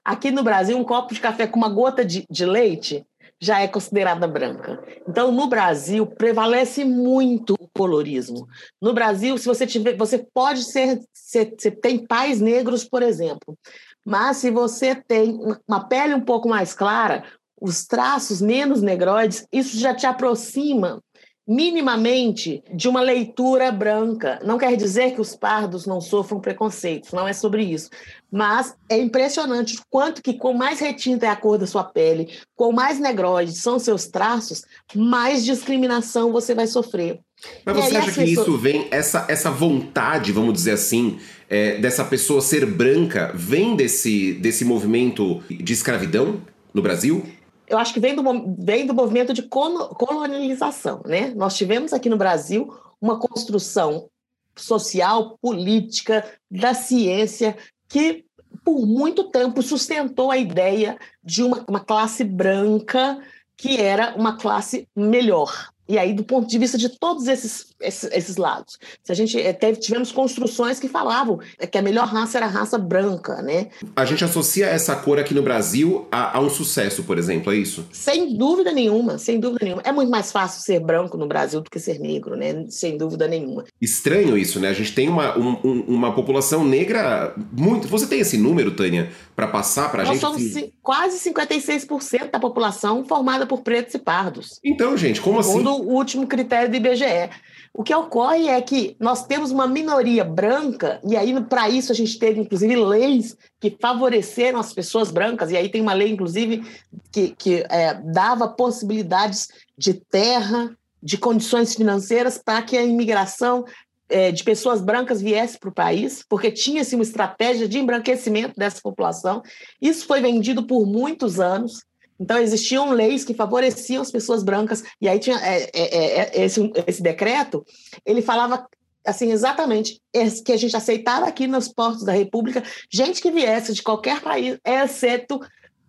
Aqui 0.04 0.32
no 0.32 0.44
Brasil, 0.44 0.78
um 0.78 0.84
copo 0.84 1.14
de 1.14 1.22
café 1.22 1.48
com 1.48 1.58
uma 1.58 1.70
gota 1.70 2.04
de, 2.04 2.26
de 2.30 2.46
leite 2.46 3.06
já 3.40 3.62
é 3.62 3.68
considerada 3.70 4.28
branca. 4.28 4.84
Então, 5.08 5.32
no 5.32 5.48
Brasil, 5.48 6.06
prevalece 6.06 6.84
muito 6.84 7.56
o 7.58 7.70
colorismo. 7.74 8.46
No 8.82 8.94
Brasil, 8.94 9.38
se 9.38 9.46
você 9.46 9.66
tiver, 9.66 9.96
você 9.96 10.28
pode 10.34 10.64
ser, 10.64 11.00
ser, 11.14 11.56
você 11.58 11.72
tem 11.72 12.06
pais 12.06 12.42
negros, 12.42 12.84
por 12.84 13.02
exemplo, 13.02 13.58
mas 14.06 14.38
se 14.38 14.52
você 14.52 14.96
tem 14.96 15.40
uma 15.66 15.88
pele 15.88 16.14
um 16.14 16.22
pouco 16.22 16.50
mais 16.50 16.74
clara, 16.74 17.24
os 17.60 17.86
traços 17.86 18.42
menos 18.42 18.82
negroides, 18.82 19.46
isso 19.52 19.78
já 19.78 19.94
te 19.94 20.06
aproxima 20.06 21.02
minimamente 21.48 22.64
de 22.74 22.88
uma 22.88 23.02
leitura 23.02 23.72
branca. 23.72 24.40
Não 24.44 24.58
quer 24.58 24.76
dizer 24.76 25.14
que 25.14 25.22
os 25.22 25.36
pardos 25.36 25.86
não 25.86 26.02
sofram 26.02 26.40
preconceitos, 26.40 27.12
não 27.12 27.28
é 27.28 27.34
sobre 27.34 27.64
isso. 27.64 27.90
Mas 28.32 28.76
é 28.90 28.98
impressionante 28.98 29.76
o 29.76 29.82
quanto 29.90 30.24
que, 30.24 30.34
com 30.34 30.54
mais 30.54 30.80
retinta 30.80 31.28
é 31.28 31.30
a 31.30 31.36
cor 31.36 31.60
da 31.60 31.68
sua 31.68 31.84
pele, 31.84 32.30
com 32.56 32.72
mais 32.72 33.00
negroides 33.00 33.62
são 33.62 33.78
seus 33.78 34.08
traços, 34.08 34.64
mais 34.96 35.46
discriminação 35.46 36.32
você 36.32 36.56
vai 36.56 36.66
sofrer. 36.66 37.20
Mas 37.64 37.76
você 37.76 37.98
acha 37.98 38.12
que 38.12 38.26
pessoas... 38.26 38.48
isso 38.48 38.58
vem, 38.58 38.88
essa, 38.90 39.26
essa 39.30 39.52
vontade, 39.52 40.32
vamos 40.32 40.54
dizer 40.54 40.72
assim, 40.72 41.20
é, 41.48 41.78
dessa 41.78 42.04
pessoa 42.04 42.42
ser 42.42 42.66
branca, 42.66 43.32
vem 43.36 43.76
desse, 43.76 44.34
desse 44.34 44.66
movimento 44.66 45.44
de 45.48 45.74
escravidão 45.74 46.42
no 46.74 46.82
Brasil? 46.82 47.24
Eu 47.68 47.78
acho 47.78 47.94
que 47.94 48.00
vem 48.00 48.16
do, 48.16 48.24
vem 48.60 48.86
do 48.86 48.94
movimento 48.94 49.34
de 49.34 49.44
colonialização. 49.44 51.02
Né? 51.06 51.34
Nós 51.36 51.56
tivemos 51.58 51.94
aqui 51.94 52.10
no 52.10 52.18
Brasil 52.18 52.74
uma 53.02 53.20
construção 53.20 54.10
social, 54.56 55.38
política, 55.42 56.26
da 56.50 56.74
ciência, 56.74 57.58
que 57.88 58.26
por 58.64 58.86
muito 58.86 59.26
tempo 59.26 59.62
sustentou 59.62 60.32
a 60.32 60.38
ideia 60.38 60.98
de 61.24 61.44
uma, 61.44 61.64
uma 61.68 61.80
classe 61.80 62.24
branca 62.24 63.20
que 63.58 63.78
era 63.80 64.16
uma 64.16 64.38
classe 64.38 64.88
melhor. 64.96 65.70
E 65.88 66.00
aí, 66.00 66.14
do 66.14 66.24
ponto 66.24 66.48
de 66.48 66.58
vista 66.58 66.78
de 66.78 66.90
todos 66.90 67.28
esses, 67.28 67.75
esses, 67.80 68.10
esses 68.12 68.38
lados. 68.38 68.78
Se 69.04 69.12
a 69.12 69.16
gente 69.16 69.40
eh, 69.40 69.54
teve, 69.54 69.80
tivemos 69.80 70.12
construções 70.12 70.80
que 70.80 70.88
falavam 70.88 71.40
que 71.72 71.78
a 71.78 71.82
melhor 71.82 72.08
raça 72.08 72.38
era 72.38 72.46
a 72.46 72.50
raça 72.50 72.78
branca, 72.78 73.42
né? 73.42 73.68
A 73.96 74.06
gente 74.06 74.24
associa 74.24 74.68
essa 74.68 74.96
cor 74.96 75.20
aqui 75.20 75.34
no 75.34 75.42
Brasil 75.42 76.08
a, 76.12 76.38
a, 76.38 76.42
um 76.42 76.50
sucesso, 76.50 77.04
por 77.04 77.18
exemplo, 77.18 77.52
é 77.52 77.58
isso? 77.58 77.88
Sem 77.92 78.38
dúvida 78.38 78.72
nenhuma, 78.72 79.18
sem 79.18 79.40
dúvida 79.40 79.66
nenhuma. 79.66 79.82
É 79.84 79.92
muito 79.92 80.10
mais 80.10 80.32
fácil 80.32 80.62
ser 80.62 80.80
branco 80.80 81.18
no 81.18 81.28
Brasil 81.28 81.62
do 81.62 81.70
que 81.70 81.80
ser 81.80 82.00
negro, 82.00 82.36
né? 82.36 82.66
Sem 82.70 82.98
dúvida 82.98 83.28
nenhuma. 83.28 83.66
Estranho 83.82 84.38
isso, 84.38 84.60
né? 84.60 84.70
A 84.70 84.74
gente 84.74 84.94
tem 84.94 85.10
uma, 85.10 85.38
um, 85.38 85.86
uma 85.88 86.14
população 86.14 86.66
negra 86.66 87.34
muito. 87.52 87.88
Você 87.88 88.08
tem 88.08 88.20
esse 88.20 88.38
número, 88.38 88.72
Tânia, 88.72 89.12
para 89.36 89.48
passar 89.48 89.92
para 89.92 90.04
a 90.04 90.06
gente? 90.06 90.22
Nós 90.22 90.42
somos 90.42 90.70
quase 90.82 91.30
56% 91.30 92.32
da 92.32 92.40
população 92.40 93.04
formada 93.04 93.46
por 93.46 93.62
pretos 93.62 93.94
e 93.96 94.00
pardos. 94.00 94.60
Então, 94.64 94.96
gente, 94.96 95.22
como 95.22 95.40
assim? 95.40 95.52
Segundo 95.52 95.72
o 95.72 95.94
último 95.94 96.28
critério 96.28 96.70
do 96.70 96.76
IBGE. 96.76 97.30
O 97.78 97.84
que 97.84 97.94
ocorre 97.94 98.48
é 98.48 98.62
que 98.62 98.96
nós 99.02 99.26
temos 99.26 99.52
uma 99.52 99.68
minoria 99.68 100.24
branca, 100.24 100.98
e 101.04 101.18
aí, 101.18 101.44
para 101.44 101.70
isso, 101.70 101.92
a 101.92 101.96
gente 101.96 102.18
teve, 102.18 102.40
inclusive, 102.40 102.74
leis 102.74 103.36
que 103.60 103.76
favoreceram 103.82 104.62
as 104.62 104.72
pessoas 104.72 105.12
brancas, 105.12 105.52
e 105.52 105.58
aí 105.58 105.68
tem 105.68 105.82
uma 105.82 105.92
lei, 105.92 106.10
inclusive, 106.10 106.64
que, 107.12 107.36
que 107.38 107.66
é, 107.70 107.94
dava 107.96 108.48
possibilidades 108.48 109.50
de 109.78 109.94
terra, 109.94 110.74
de 111.04 111.18
condições 111.18 111.76
financeiras 111.76 112.38
para 112.38 112.62
que 112.62 112.78
a 112.78 112.84
imigração 112.84 113.66
é, 114.08 114.32
de 114.32 114.42
pessoas 114.46 114.80
brancas 114.80 115.22
viesse 115.22 115.60
para 115.60 115.70
o 115.70 115.74
país, 115.74 116.24
porque 116.30 116.52
tinha-se 116.52 116.96
uma 116.96 117.04
estratégia 117.04 117.68
de 117.68 117.78
embranquecimento 117.78 118.54
dessa 118.56 118.80
população. 118.82 119.44
Isso 119.82 120.08
foi 120.08 120.22
vendido 120.22 120.66
por 120.66 120.86
muitos 120.86 121.42
anos. 121.42 121.84
Então, 122.20 122.38
existiam 122.38 122.92
leis 122.92 123.26
que 123.26 123.34
favoreciam 123.34 124.02
as 124.02 124.12
pessoas 124.12 124.44
brancas, 124.44 124.84
e 125.02 125.08
aí 125.08 125.20
tinha 125.20 125.38
é, 125.38 125.70
é, 125.74 125.98
é, 125.98 126.40
é 126.42 126.46
esse, 126.46 126.72
esse 126.88 127.02
decreto, 127.02 127.66
ele 128.06 128.22
falava 128.22 128.66
assim, 129.06 129.32
exatamente, 129.32 130.02
que 130.44 130.52
a 130.52 130.58
gente 130.58 130.76
aceitava 130.76 131.28
aqui 131.28 131.46
nos 131.46 131.68
portos 131.68 132.04
da 132.04 132.12
República 132.12 132.64
gente 132.92 133.22
que 133.22 133.30
viesse 133.30 133.74
de 133.74 133.84
qualquer 133.84 134.20
país, 134.22 134.58
exceto 134.66 135.40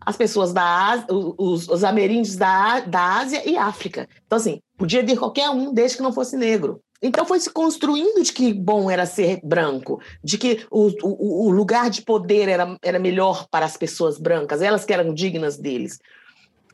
as 0.01 0.17
pessoas 0.17 0.53
da 0.53 0.63
Ásia, 0.63 1.07
os, 1.11 1.69
os 1.69 1.83
ameríndios 1.83 2.37
da, 2.37 2.81
da 2.81 3.19
Ásia 3.19 3.43
e 3.49 3.57
África. 3.57 4.09
Então, 4.25 4.37
assim, 4.37 4.61
podia 4.77 5.03
vir 5.03 5.19
qualquer 5.19 5.51
um 5.51 5.73
desde 5.73 5.97
que 5.97 6.03
não 6.03 6.13
fosse 6.13 6.37
negro. 6.37 6.81
Então 7.03 7.27
foi 7.27 7.39
se 7.41 7.51
construindo 7.51 8.23
de 8.23 8.33
que 8.33 8.55
bom 8.55 8.91
era 8.91 9.05
ser 9.05 9.41
branco, 9.43 10.01
de 10.25 10.39
que 10.39 10.67
o, 10.71 10.89
o, 11.03 11.49
o, 11.49 11.51
lugar 11.51 11.91
de 11.91 12.03
poder 12.03 12.49
era, 12.49 12.77
era 12.83 12.99
melhor 12.99 13.47
para 13.51 13.67
as 13.67 13.77
pessoas 13.77 14.19
brancas, 14.19 14.63
elas 14.63 14.85
que 14.85 14.93
eram 14.93 15.13
dignas 15.13 15.59
deles. 15.59 15.99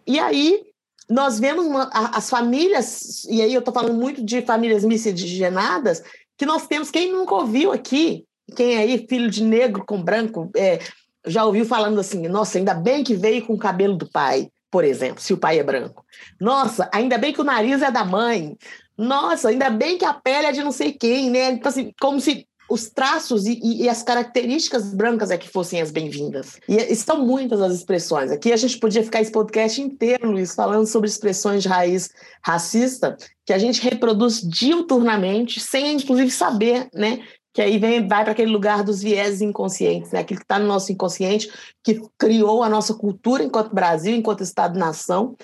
E 0.06 0.18
aí 0.18 0.61
nós 1.09 1.38
vemos 1.38 1.66
uma, 1.66 1.90
as 1.92 2.30
famílias, 2.30 3.25
e 3.25 3.42
aí 3.42 3.52
eu 3.52 3.59
estou 3.59 3.75
falando 3.75 3.94
muito 3.94 4.25
de 4.25 4.42
famílias 4.42 4.85
miscigenadas, 4.85 6.02
que 6.37 6.47
nós 6.47 6.66
temos, 6.66 6.90
quem 6.90 7.12
nunca 7.12 7.35
ouviu 7.35 7.73
aqui, 7.73 8.25
quem 8.56 8.76
aí, 8.76 9.06
filho 9.09 9.30
de 9.30 9.42
negro 9.42 9.85
com 9.87 10.02
branco, 10.02 10.50
é, 10.56 10.78
já 11.26 11.44
ouviu 11.44 11.64
falando 11.64 12.00
assim, 12.00 12.26
nossa, 12.28 12.59
ainda 12.59 12.75
bem 12.75 13.04
que 13.04 13.14
veio 13.14 13.47
com 13.47 13.54
o 13.54 13.59
cabelo 13.59 13.97
do 13.97 14.11
pai, 14.11 14.49
por 14.71 14.85
exemplo, 14.85 15.21
se 15.21 15.32
o 15.32 15.38
pai 15.38 15.59
é 15.59 15.62
branco. 15.62 16.04
Nossa, 16.40 16.88
ainda 16.92 17.18
bem 17.18 17.32
que 17.32 17.40
o 17.40 17.44
nariz 17.44 17.82
é 17.82 17.90
da 17.90 18.04
mãe. 18.04 18.56
Nossa, 18.97 19.50
ainda 19.50 19.68
bem 19.68 19.99
que 19.99 20.04
a 20.04 20.14
pele 20.14 20.47
é 20.47 20.52
de 20.52 20.62
não 20.62 20.73
sei 20.73 20.92
quem, 20.92 21.30
né? 21.30 21.50
Então, 21.50 21.68
assim, 21.68 21.92
como 22.00 22.21
se 22.21 22.47
os 22.73 22.88
traços 22.88 23.45
e, 23.45 23.61
e, 23.62 23.87
as 23.87 24.02
características 24.02 24.95
brancas 24.95 25.31
é 25.31 25.37
que 25.37 25.47
fossem 25.47 25.83
as 25.83 25.91
bem-vindas. 25.91 26.59
E, 26.67 26.76
e 26.76 26.97
são 26.97 27.23
muitas 27.23 27.61
as 27.61 27.75
expressões. 27.75 28.31
Aqui 28.31 28.50
a 28.50 28.57
gente 28.57 28.79
podia 28.79 29.05
ficar 29.05 29.21
esse 29.21 29.31
podcast 29.31 29.79
inteiro, 29.79 30.31
Luiz, 30.31 30.55
falando 30.55 30.87
sobre 30.87 31.07
expressões 31.07 31.62
de 31.62 31.69
raiz 31.69 32.09
racista 32.43 33.14
que 33.45 33.52
a 33.52 33.59
gente 33.59 33.83
reproduz 33.83 34.41
diuturnamente, 34.41 35.61
sem 35.61 35.93
inclusive 35.93 36.31
saber, 36.31 36.88
né? 36.95 37.23
Que 37.52 37.61
aí 37.61 37.76
vem, 37.76 38.09
vai 38.09 38.23
para 38.25 38.33
aquele 38.33 38.50
lugar 38.50 38.83
dos 38.83 39.02
vieses 39.02 39.43
inconscientes, 39.43 40.11
né? 40.11 40.21
aquilo 40.21 40.41
que 40.41 40.45
está 40.45 40.59
no 40.59 40.67
nosso 40.67 40.91
inconsciente, 40.91 41.52
que 41.85 42.00
criou 42.17 42.62
a 42.62 42.71
nossa 42.71 42.95
cultura 42.95 43.45
enquanto 43.45 43.75
Brasil, 43.75 44.17
enquanto 44.17 44.43
Estado-nação, 44.43 45.37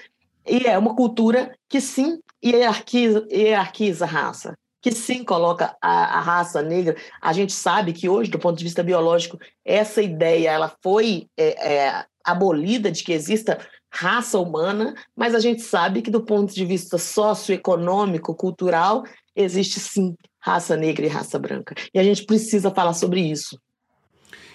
e 0.47 0.67
é 0.67 0.79
uma 0.79 0.97
cultura 0.97 1.55
que 1.69 1.79
sim 1.79 2.21
hierarquiza, 2.43 3.27
hierarquiza 3.31 4.07
a 4.07 4.09
raça, 4.09 4.57
que 4.89 4.95
sim 4.95 5.25
coloca 5.25 5.77
a, 5.81 6.19
a, 6.19 6.21
raça 6.21 6.63
negra. 6.63 6.97
A 7.21 7.33
gente 7.33 7.53
sabe 7.53 7.93
que 7.93 8.09
hoje, 8.09 8.31
do 8.31 8.39
ponto 8.39 8.57
de 8.57 8.65
vista 8.65 8.83
biológico, 8.83 9.39
essa 9.65 10.03
ideia 10.03 10.51
ela 10.51 10.75
foi 10.83 11.29
é, 11.37 11.75
é, 11.75 12.05
abolida 12.25 12.91
de 12.91 13.03
que 13.03 13.13
exista 13.13 13.59
raça 13.91 14.39
humana, 14.39 14.95
mas 15.17 15.35
a 15.35 15.41
gente 15.41 15.63
sabe 15.63 16.03
que 16.03 16.11
do 16.11 16.23
ponto 16.23 16.55
de 16.55 16.65
vista 16.65 16.99
socioeconômico, 16.99 18.35
cultural, 18.35 19.05
existe 19.35 19.81
sim 19.81 20.15
raça 20.41 20.77
negra 20.77 21.07
e 21.07 21.09
raça 21.09 21.39
branca. 21.39 21.75
E 21.93 21.99
a 21.99 22.03
gente 22.03 22.25
precisa 22.25 22.71
falar 22.71 22.95
sobre 22.95 23.21
isso. 23.21 23.59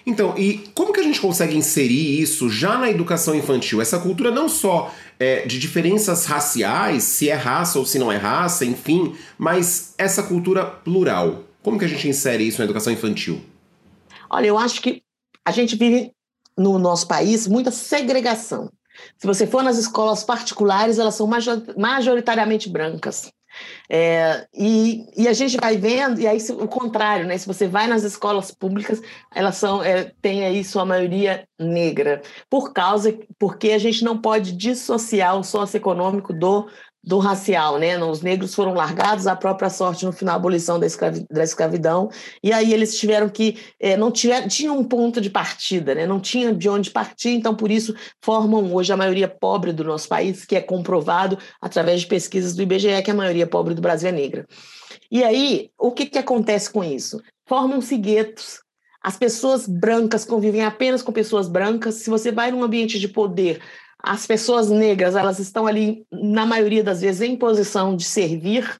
Então, 0.06 0.36
e 0.36 0.58
como 0.74 0.92
que 0.92 1.00
a 1.00 1.02
gente 1.02 1.20
consegue 1.20 1.56
inserir 1.56 2.20
isso 2.20 2.50
já 2.50 2.76
na 2.76 2.90
educação 2.90 3.34
infantil? 3.34 3.80
Essa 3.80 3.98
cultura 3.98 4.30
não 4.30 4.48
só 4.48 4.92
é, 5.18 5.46
de 5.46 5.58
diferenças 5.58 6.26
raciais, 6.26 7.04
se 7.04 7.30
é 7.30 7.34
raça 7.34 7.78
ou 7.78 7.86
se 7.86 7.98
não 7.98 8.12
é 8.12 8.16
raça, 8.16 8.64
enfim, 8.64 9.16
mas 9.38 9.94
essa 9.96 10.22
cultura 10.22 10.66
plural. 10.66 11.44
Como 11.62 11.78
que 11.78 11.84
a 11.86 11.88
gente 11.88 12.06
insere 12.06 12.46
isso 12.46 12.58
na 12.58 12.64
educação 12.64 12.92
infantil? 12.92 13.40
Olha, 14.28 14.46
eu 14.46 14.58
acho 14.58 14.82
que 14.82 15.02
a 15.44 15.50
gente 15.50 15.74
vive 15.76 16.12
no 16.56 16.78
nosso 16.78 17.08
país 17.08 17.46
muita 17.46 17.70
segregação. 17.70 18.70
Se 19.16 19.26
você 19.26 19.46
for 19.46 19.62
nas 19.62 19.78
escolas 19.78 20.22
particulares, 20.22 20.98
elas 20.98 21.14
são 21.14 21.28
majoritariamente 21.76 22.68
brancas. 22.68 23.32
É, 23.88 24.46
e, 24.54 25.06
e, 25.16 25.28
a 25.28 25.32
gente 25.32 25.56
vai 25.56 25.76
vendo, 25.76 26.20
e 26.20 26.26
aí 26.26 26.38
o 26.50 26.68
contrário, 26.68 27.26
né? 27.26 27.36
Se 27.36 27.46
você 27.46 27.66
vai 27.68 27.86
nas 27.86 28.02
escolas 28.02 28.50
públicas, 28.50 29.00
elas 29.34 29.56
são, 29.56 29.82
é, 29.82 30.12
têm 30.22 30.44
aí 30.44 30.64
sua 30.64 30.84
maioria 30.84 31.46
negra, 31.58 32.22
por 32.48 32.72
causa, 32.72 33.16
porque 33.38 33.70
a 33.72 33.78
gente 33.78 34.04
não 34.04 34.18
pode 34.18 34.52
dissociar 34.52 35.38
o 35.38 35.44
socioeconômico 35.44 36.32
do 36.32 36.68
do 37.06 37.18
racial, 37.18 37.78
né? 37.78 38.02
Os 38.02 38.22
negros 38.22 38.54
foram 38.54 38.72
largados 38.72 39.26
à 39.26 39.36
própria 39.36 39.68
sorte 39.68 40.06
no 40.06 40.12
final 40.12 40.34
da 40.34 40.36
abolição 40.36 40.78
da, 40.78 40.86
escravi 40.86 41.26
da 41.30 41.44
escravidão, 41.44 42.08
e 42.42 42.52
aí 42.52 42.72
eles 42.72 42.98
tiveram 42.98 43.28
que 43.28 43.58
é, 43.78 43.96
não 43.96 44.10
tiveram, 44.10 44.48
tinham 44.48 44.78
um 44.78 44.84
ponto 44.84 45.20
de 45.20 45.28
partida, 45.28 45.94
né? 45.94 46.06
Não 46.06 46.18
tinha 46.18 46.54
de 46.54 46.68
onde 46.68 46.90
partir, 46.90 47.30
então 47.30 47.54
por 47.54 47.70
isso 47.70 47.94
formam 48.22 48.72
hoje 48.74 48.92
a 48.92 48.96
maioria 48.96 49.28
pobre 49.28 49.72
do 49.72 49.84
nosso 49.84 50.08
país, 50.08 50.44
que 50.44 50.56
é 50.56 50.60
comprovado 50.60 51.38
através 51.60 52.00
de 52.00 52.06
pesquisas 52.06 52.54
do 52.54 52.62
IBGE 52.62 53.02
que 53.04 53.10
a 53.10 53.14
maioria 53.14 53.46
pobre 53.46 53.74
do 53.74 53.82
Brasil 53.82 54.08
é 54.08 54.12
negra. 54.12 54.46
E 55.10 55.22
aí, 55.22 55.70
o 55.78 55.92
que, 55.92 56.06
que 56.06 56.18
acontece 56.18 56.70
com 56.70 56.82
isso? 56.82 57.20
Formam-se 57.46 57.96
guetos 57.96 58.64
as 59.04 59.18
pessoas 59.18 59.68
brancas 59.68 60.24
convivem 60.24 60.64
apenas 60.64 61.02
com 61.02 61.12
pessoas 61.12 61.46
brancas. 61.46 61.96
Se 61.96 62.08
você 62.08 62.32
vai 62.32 62.50
num 62.50 62.62
ambiente 62.62 62.98
de 62.98 63.06
poder, 63.06 63.60
as 64.06 64.26
pessoas 64.26 64.68
negras, 64.68 65.16
elas 65.16 65.38
estão 65.38 65.66
ali, 65.66 66.06
na 66.12 66.44
maioria 66.44 66.84
das 66.84 67.00
vezes, 67.00 67.22
em 67.22 67.36
posição 67.36 67.96
de 67.96 68.04
servir. 68.04 68.78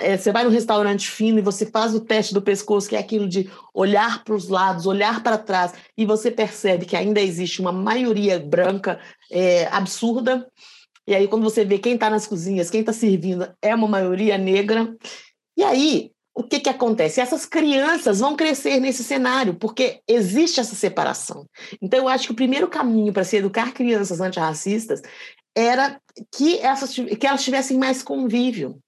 É, 0.00 0.16
você 0.16 0.32
vai 0.32 0.42
num 0.44 0.50
restaurante 0.50 1.10
fino 1.10 1.38
e 1.38 1.42
você 1.42 1.66
faz 1.66 1.94
o 1.94 2.00
teste 2.00 2.32
do 2.32 2.40
pescoço, 2.40 2.88
que 2.88 2.96
é 2.96 2.98
aquilo 2.98 3.28
de 3.28 3.50
olhar 3.74 4.24
para 4.24 4.34
os 4.34 4.48
lados, 4.48 4.86
olhar 4.86 5.22
para 5.22 5.36
trás, 5.36 5.74
e 5.96 6.06
você 6.06 6.30
percebe 6.30 6.86
que 6.86 6.96
ainda 6.96 7.20
existe 7.20 7.60
uma 7.60 7.72
maioria 7.72 8.38
branca 8.38 8.98
é, 9.30 9.66
absurda. 9.66 10.48
E 11.06 11.14
aí, 11.14 11.28
quando 11.28 11.42
você 11.42 11.64
vê 11.64 11.78
quem 11.78 11.94
está 11.94 12.08
nas 12.08 12.26
cozinhas, 12.26 12.70
quem 12.70 12.80
está 12.80 12.92
servindo, 12.92 13.46
é 13.60 13.74
uma 13.74 13.86
maioria 13.86 14.38
negra. 14.38 14.96
E 15.56 15.62
aí, 15.62 16.10
o 16.34 16.42
que, 16.42 16.58
que 16.58 16.68
acontece? 16.68 17.20
Essas 17.20 17.46
crianças 17.46 18.18
vão 18.18 18.34
crescer 18.34 18.80
nesse 18.80 19.04
cenário, 19.04 19.54
porque 19.54 20.00
existe 20.08 20.58
essa 20.58 20.74
separação. 20.74 21.46
Então, 21.80 22.00
eu 22.00 22.08
acho 22.08 22.26
que 22.26 22.32
o 22.32 22.36
primeiro 22.36 22.66
caminho 22.66 23.12
para 23.12 23.22
se 23.22 23.36
educar 23.36 23.72
crianças 23.72 24.20
antirracistas 24.20 25.00
era 25.56 26.00
que, 26.34 26.58
essas, 26.58 26.92
que 26.94 27.26
elas 27.26 27.44
tivessem 27.44 27.78
mais 27.78 28.02
convívio. 28.02 28.78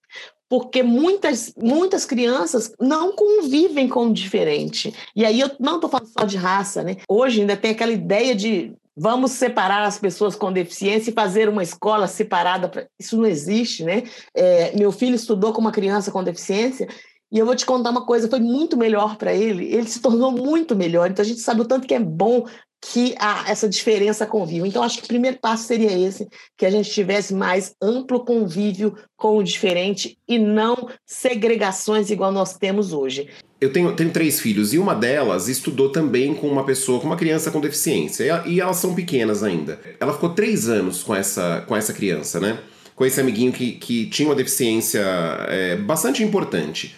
Porque 0.48 0.82
muitas, 0.82 1.52
muitas 1.56 2.04
crianças 2.04 2.72
não 2.80 3.14
convivem 3.14 3.88
com 3.88 4.06
o 4.06 4.12
diferente. 4.12 4.94
E 5.14 5.24
aí 5.24 5.40
eu 5.40 5.50
não 5.58 5.76
estou 5.76 5.90
falando 5.90 6.08
só 6.08 6.24
de 6.24 6.36
raça, 6.36 6.82
né? 6.82 6.96
Hoje 7.08 7.40
ainda 7.40 7.56
tem 7.56 7.72
aquela 7.72 7.92
ideia 7.92 8.34
de 8.34 8.72
vamos 8.96 9.32
separar 9.32 9.84
as 9.84 9.98
pessoas 9.98 10.34
com 10.34 10.52
deficiência 10.52 11.10
e 11.10 11.14
fazer 11.14 11.48
uma 11.48 11.64
escola 11.64 12.06
separada. 12.06 12.68
Pra... 12.68 12.86
Isso 12.98 13.16
não 13.16 13.26
existe, 13.26 13.84
né? 13.84 14.04
É, 14.34 14.74
meu 14.76 14.92
filho 14.92 15.16
estudou 15.16 15.52
com 15.52 15.60
uma 15.60 15.72
criança 15.72 16.12
com 16.12 16.22
deficiência 16.22 16.88
e 17.30 17.38
eu 17.38 17.46
vou 17.46 17.56
te 17.56 17.66
contar 17.66 17.90
uma 17.90 18.06
coisa, 18.06 18.28
foi 18.28 18.40
muito 18.40 18.76
melhor 18.76 19.16
para 19.16 19.34
ele, 19.34 19.64
ele 19.72 19.88
se 19.88 20.00
tornou 20.00 20.30
muito 20.30 20.76
melhor. 20.76 21.10
Então 21.10 21.24
a 21.24 21.26
gente 21.26 21.40
sabe 21.40 21.60
o 21.60 21.64
tanto 21.64 21.86
que 21.86 21.94
é 21.94 22.00
bom 22.00 22.46
que 22.80 23.14
a, 23.18 23.50
essa 23.50 23.68
diferença 23.68 24.26
conviva. 24.26 24.66
Então 24.66 24.82
acho 24.82 24.98
que 24.98 25.04
o 25.04 25.08
primeiro 25.08 25.38
passo 25.40 25.64
seria 25.64 25.92
esse, 25.92 26.28
que 26.56 26.64
a 26.64 26.70
gente 26.70 26.90
tivesse 26.90 27.34
mais 27.34 27.74
amplo 27.82 28.24
convívio 28.24 28.94
com 29.16 29.36
o 29.36 29.42
diferente 29.42 30.16
e 30.28 30.38
não 30.38 30.88
segregações 31.04 32.10
igual 32.10 32.30
nós 32.30 32.56
temos 32.56 32.92
hoje. 32.92 33.28
eu 33.60 33.72
tenho, 33.72 33.94
tenho 33.96 34.10
três 34.10 34.38
filhos 34.38 34.72
e 34.72 34.78
uma 34.78 34.94
delas 34.94 35.48
estudou 35.48 35.90
também 35.90 36.34
com 36.34 36.46
uma 36.46 36.64
pessoa, 36.64 37.00
com 37.00 37.06
uma 37.06 37.16
criança 37.16 37.50
com 37.50 37.60
deficiência. 37.60 38.42
E, 38.46 38.60
elas 38.60 38.76
são 38.76 38.94
pequenas 38.94 39.42
ainda. 39.42 39.80
Ela 39.98 40.12
ficou 40.12 40.30
três 40.30 40.68
anos 40.68 41.02
com 41.02 41.14
essa, 41.14 41.64
com 41.66 41.74
essa 41.74 41.92
criança, 41.92 42.38
né? 42.38 42.58
Com 42.94 43.04
esse 43.04 43.20
amiguinho 43.20 43.52
que, 43.52 43.72
que 43.72 44.06
tinha 44.06 44.28
uma 44.28 44.34
deficiência 44.34 45.02
é, 45.48 45.76
bastante 45.76 46.22
importante. 46.22 46.94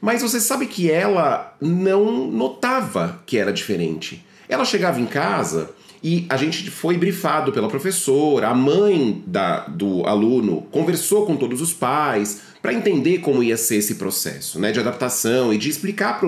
Mas 0.00 0.22
você 0.22 0.40
sabe 0.40 0.66
que 0.66 0.90
ela 0.90 1.56
não 1.60 2.28
notava 2.30 3.20
que 3.26 3.36
era 3.36 3.52
diferente. 3.52 4.24
Ela 4.48 4.64
chegava 4.64 5.00
em 5.00 5.06
casa 5.06 5.70
e 6.02 6.26
a 6.28 6.36
gente 6.36 6.70
foi 6.70 6.96
brifado 6.96 7.52
pela 7.52 7.68
professora, 7.68 8.48
a 8.48 8.54
mãe 8.54 9.22
da, 9.26 9.66
do 9.66 10.06
aluno 10.06 10.62
conversou 10.70 11.26
com 11.26 11.36
todos 11.36 11.60
os 11.60 11.72
pais 11.72 12.42
para 12.62 12.72
entender 12.72 13.18
como 13.18 13.42
ia 13.42 13.56
ser 13.56 13.76
esse 13.76 13.96
processo 13.96 14.60
né, 14.60 14.70
de 14.70 14.78
adaptação 14.78 15.52
e 15.52 15.58
de 15.58 15.68
explicar 15.68 16.20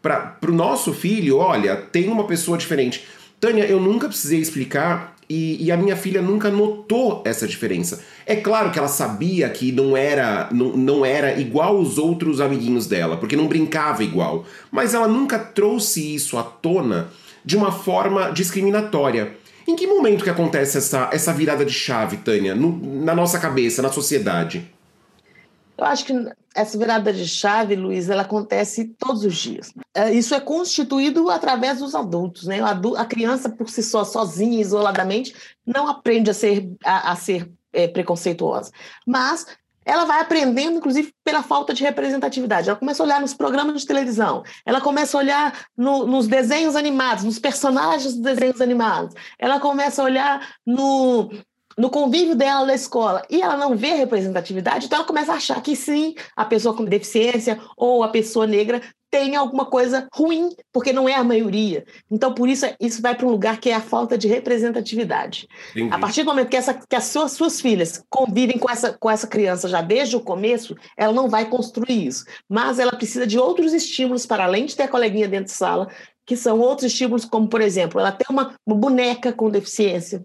para 0.00 0.50
o 0.50 0.54
nosso 0.54 0.94
filho: 0.94 1.36
olha, 1.36 1.76
tem 1.76 2.08
uma 2.08 2.24
pessoa 2.24 2.56
diferente. 2.56 3.04
Tânia, 3.38 3.64
eu 3.64 3.78
nunca 3.78 4.08
precisei 4.08 4.40
explicar 4.40 5.14
e, 5.28 5.64
e, 5.64 5.70
a 5.70 5.76
minha 5.76 5.94
filha 5.94 6.22
nunca 6.22 6.50
notou 6.50 7.22
essa 7.24 7.46
diferença. 7.46 8.02
É 8.24 8.36
claro 8.36 8.70
que 8.70 8.78
ela 8.78 8.88
sabia 8.88 9.48
que 9.50 9.70
não 9.70 9.96
era, 9.96 10.48
não, 10.50 10.76
não 10.76 11.04
era 11.04 11.38
igual 11.38 11.78
os 11.78 11.98
outros 11.98 12.40
amiguinhos 12.40 12.86
dela, 12.86 13.16
porque 13.18 13.36
não 13.36 13.46
brincava 13.46 14.02
igual. 14.02 14.46
Mas 14.70 14.94
ela 14.94 15.06
nunca 15.06 15.38
trouxe 15.38 16.14
isso 16.14 16.38
à 16.38 16.42
tona 16.42 17.08
de 17.44 17.56
uma 17.56 17.70
forma 17.70 18.30
discriminatória. 18.30 19.36
Em 19.66 19.76
que 19.76 19.86
momento 19.86 20.24
que 20.24 20.30
acontece 20.30 20.78
essa, 20.78 21.10
essa 21.12 21.32
virada 21.32 21.62
de 21.62 21.72
chave, 21.72 22.16
Tânia, 22.16 22.54
no, 22.54 23.04
na 23.04 23.14
nossa 23.14 23.38
cabeça, 23.38 23.82
na 23.82 23.92
sociedade? 23.92 24.66
Eu 25.76 25.84
acho 25.84 26.06
que 26.06 26.12
essa 26.60 26.76
virada 26.76 27.12
de 27.12 27.26
chave, 27.26 27.76
Luiz, 27.76 28.08
ela 28.08 28.22
acontece 28.22 28.86
todos 28.98 29.24
os 29.24 29.36
dias. 29.36 29.72
É, 29.94 30.12
isso 30.12 30.34
é 30.34 30.40
constituído 30.40 31.30
através 31.30 31.78
dos 31.78 31.94
adultos, 31.94 32.46
né? 32.46 32.58
A 32.96 33.04
criança 33.04 33.48
por 33.48 33.68
si 33.70 33.82
só, 33.82 34.04
sozinha, 34.04 34.60
isoladamente, 34.60 35.34
não 35.66 35.88
aprende 35.88 36.30
a 36.30 36.34
ser, 36.34 36.68
a, 36.84 37.12
a 37.12 37.16
ser 37.16 37.50
é, 37.72 37.86
preconceituosa. 37.86 38.70
Mas 39.06 39.46
ela 39.88 40.04
vai 40.04 40.20
aprendendo, 40.20 40.76
inclusive, 40.76 41.14
pela 41.24 41.42
falta 41.42 41.72
de 41.72 41.82
representatividade. 41.82 42.68
Ela 42.68 42.78
começa 42.78 43.02
a 43.02 43.06
olhar 43.06 43.20
nos 43.22 43.32
programas 43.32 43.80
de 43.80 43.86
televisão, 43.86 44.42
ela 44.66 44.82
começa 44.82 45.16
a 45.16 45.20
olhar 45.20 45.66
no, 45.74 46.06
nos 46.06 46.28
desenhos 46.28 46.76
animados, 46.76 47.24
nos 47.24 47.38
personagens 47.38 48.14
dos 48.14 48.22
desenhos 48.22 48.60
animados, 48.60 49.14
ela 49.38 49.58
começa 49.58 50.02
a 50.02 50.04
olhar 50.04 50.46
no, 50.66 51.30
no 51.78 51.88
convívio 51.88 52.34
dela 52.34 52.66
na 52.66 52.74
escola 52.74 53.22
e 53.30 53.40
ela 53.40 53.56
não 53.56 53.76
vê 53.76 53.94
representatividade, 53.94 54.86
então 54.86 54.98
ela 54.98 55.06
começa 55.06 55.32
a 55.32 55.36
achar 55.36 55.62
que 55.62 55.76
sim, 55.76 56.14
a 56.36 56.44
pessoa 56.44 56.74
com 56.74 56.84
deficiência 56.84 57.60
ou 57.76 58.02
a 58.02 58.08
pessoa 58.08 58.46
negra 58.46 58.82
tem 59.10 59.36
alguma 59.36 59.64
coisa 59.64 60.06
ruim, 60.12 60.50
porque 60.72 60.92
não 60.92 61.08
é 61.08 61.14
a 61.14 61.24
maioria. 61.24 61.84
Então, 62.10 62.34
por 62.34 62.46
isso, 62.46 62.66
isso 62.78 63.00
vai 63.00 63.14
para 63.14 63.26
um 63.26 63.30
lugar 63.30 63.58
que 63.58 63.70
é 63.70 63.74
a 63.74 63.80
falta 63.80 64.18
de 64.18 64.28
representatividade. 64.28 65.48
Entendi. 65.70 65.94
A 65.94 65.98
partir 65.98 66.24
do 66.24 66.26
momento 66.26 66.50
que, 66.50 66.56
essa, 66.56 66.74
que 66.74 66.94
as 66.94 67.04
suas, 67.04 67.32
suas 67.32 67.58
filhas 67.58 68.02
convivem 68.10 68.58
com 68.58 68.70
essa, 68.70 68.92
com 68.92 69.10
essa 69.10 69.26
criança 69.26 69.66
já 69.66 69.80
desde 69.80 70.14
o 70.14 70.20
começo, 70.20 70.76
ela 70.96 71.12
não 71.12 71.26
vai 71.26 71.46
construir 71.48 72.06
isso. 72.06 72.26
Mas 72.46 72.78
ela 72.78 72.92
precisa 72.92 73.26
de 73.26 73.38
outros 73.38 73.72
estímulos, 73.72 74.26
para 74.26 74.44
além 74.44 74.66
de 74.66 74.76
ter 74.76 74.82
a 74.82 74.88
coleguinha 74.88 75.26
dentro 75.26 75.46
de 75.46 75.52
sala, 75.52 75.88
que 76.26 76.36
são 76.36 76.60
outros 76.60 76.92
estímulos, 76.92 77.24
como, 77.24 77.48
por 77.48 77.62
exemplo, 77.62 77.98
ela 77.98 78.12
tem 78.12 78.26
uma, 78.28 78.54
uma 78.66 78.76
boneca 78.76 79.32
com 79.32 79.48
deficiência, 79.48 80.22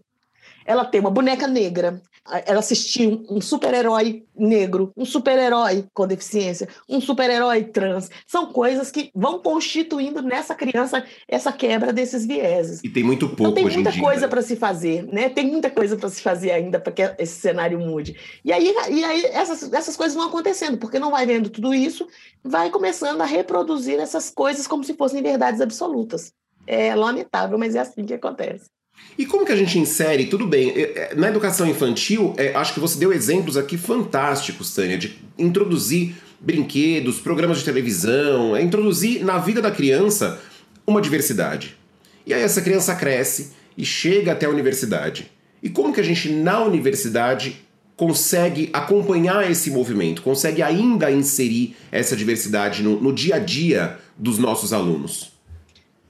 ela 0.65 0.85
tem 0.85 0.99
uma 0.99 1.09
boneca 1.09 1.47
negra, 1.47 2.01
ela 2.45 2.59
assistiu 2.59 3.25
um 3.29 3.41
super-herói 3.41 4.23
negro, 4.35 4.91
um 4.95 5.03
super-herói 5.03 5.85
com 5.93 6.07
deficiência, 6.07 6.69
um 6.87 7.01
super-herói 7.01 7.65
trans. 7.65 8.09
São 8.25 8.45
coisas 8.45 8.89
que 8.89 9.11
vão 9.13 9.39
constituindo 9.39 10.21
nessa 10.21 10.55
criança 10.55 11.03
essa 11.27 11.51
quebra 11.51 11.91
desses 11.91 12.25
vieses. 12.25 12.79
E 12.83 12.89
tem 12.89 13.03
muito 13.03 13.27
pouco 13.27 13.41
então, 13.41 13.53
tem 13.53 13.65
muita 13.65 13.99
coisa 13.99 14.27
para 14.27 14.41
se 14.41 14.55
fazer, 14.55 15.03
né? 15.11 15.27
Tem 15.29 15.45
muita 15.45 15.69
coisa 15.69 15.97
para 15.97 16.09
se 16.09 16.21
fazer 16.21 16.51
ainda 16.51 16.79
para 16.79 16.93
que 16.93 17.01
esse 17.19 17.41
cenário 17.41 17.77
mude. 17.77 18.15
E 18.43 18.53
aí, 18.53 18.73
e 18.89 19.03
aí 19.03 19.25
essas, 19.25 19.71
essas 19.73 19.97
coisas 19.97 20.15
vão 20.15 20.27
acontecendo, 20.27 20.77
porque 20.77 20.99
não 20.99 21.11
vai 21.11 21.25
vendo 21.25 21.49
tudo 21.49 21.73
isso, 21.73 22.07
vai 22.41 22.69
começando 22.69 23.19
a 23.19 23.25
reproduzir 23.25 23.99
essas 23.99 24.29
coisas 24.29 24.65
como 24.65 24.83
se 24.83 24.93
fossem 24.93 25.21
verdades 25.21 25.59
absolutas. 25.59 26.31
É 26.65 26.95
lamentável, 26.95 27.57
mas 27.57 27.75
é 27.75 27.79
assim 27.79 28.05
que 28.05 28.13
acontece. 28.13 28.69
E 29.17 29.25
como 29.25 29.45
que 29.45 29.51
a 29.51 29.55
gente 29.55 29.77
insere? 29.77 30.25
Tudo 30.25 30.47
bem, 30.47 30.71
é, 30.71 31.11
é, 31.11 31.15
na 31.15 31.27
educação 31.27 31.67
infantil, 31.67 32.33
é, 32.37 32.53
acho 32.55 32.73
que 32.73 32.79
você 32.79 32.97
deu 32.97 33.13
exemplos 33.13 33.57
aqui 33.57 33.77
fantásticos, 33.77 34.73
Tânia, 34.73 34.97
de 34.97 35.19
introduzir 35.37 36.15
brinquedos, 36.39 37.19
programas 37.19 37.59
de 37.59 37.65
televisão, 37.65 38.59
introduzir 38.59 39.23
na 39.23 39.37
vida 39.37 39.61
da 39.61 39.71
criança 39.71 40.41
uma 40.85 41.01
diversidade. 41.01 41.77
E 42.25 42.33
aí 42.33 42.41
essa 42.41 42.61
criança 42.61 42.95
cresce 42.95 43.51
e 43.77 43.85
chega 43.85 44.31
até 44.31 44.45
a 44.45 44.49
universidade. 44.49 45.31
E 45.61 45.69
como 45.69 45.93
que 45.93 46.01
a 46.01 46.03
gente, 46.03 46.29
na 46.29 46.61
universidade, 46.63 47.55
consegue 47.95 48.69
acompanhar 48.73 49.49
esse 49.49 49.69
movimento, 49.69 50.21
consegue 50.21 50.61
ainda 50.61 51.11
inserir 51.11 51.75
essa 51.91 52.15
diversidade 52.15 52.83
no, 52.83 52.99
no 52.99 53.13
dia 53.13 53.35
a 53.35 53.39
dia 53.39 53.97
dos 54.17 54.37
nossos 54.37 54.73
alunos? 54.73 55.32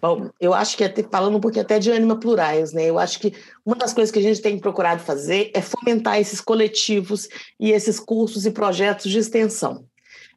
Bom, 0.03 0.29
eu 0.37 0.53
acho 0.53 0.75
que, 0.75 0.83
até, 0.83 1.01
falando 1.01 1.37
um 1.37 1.39
pouquinho 1.39 1.63
até 1.63 1.79
de 1.79 1.89
ânima 1.89 2.19
plurais, 2.19 2.73
né? 2.73 2.89
Eu 2.89 2.99
acho 2.99 3.17
que 3.21 3.33
uma 3.65 3.73
das 3.73 3.93
coisas 3.93 4.11
que 4.11 4.19
a 4.19 4.21
gente 4.21 4.41
tem 4.41 4.59
procurado 4.59 5.01
fazer 5.01 5.49
é 5.53 5.61
fomentar 5.61 6.19
esses 6.19 6.41
coletivos 6.41 7.29
e 7.57 7.71
esses 7.71 8.01
cursos 8.01 8.45
e 8.45 8.51
projetos 8.51 9.09
de 9.09 9.17
extensão. 9.17 9.85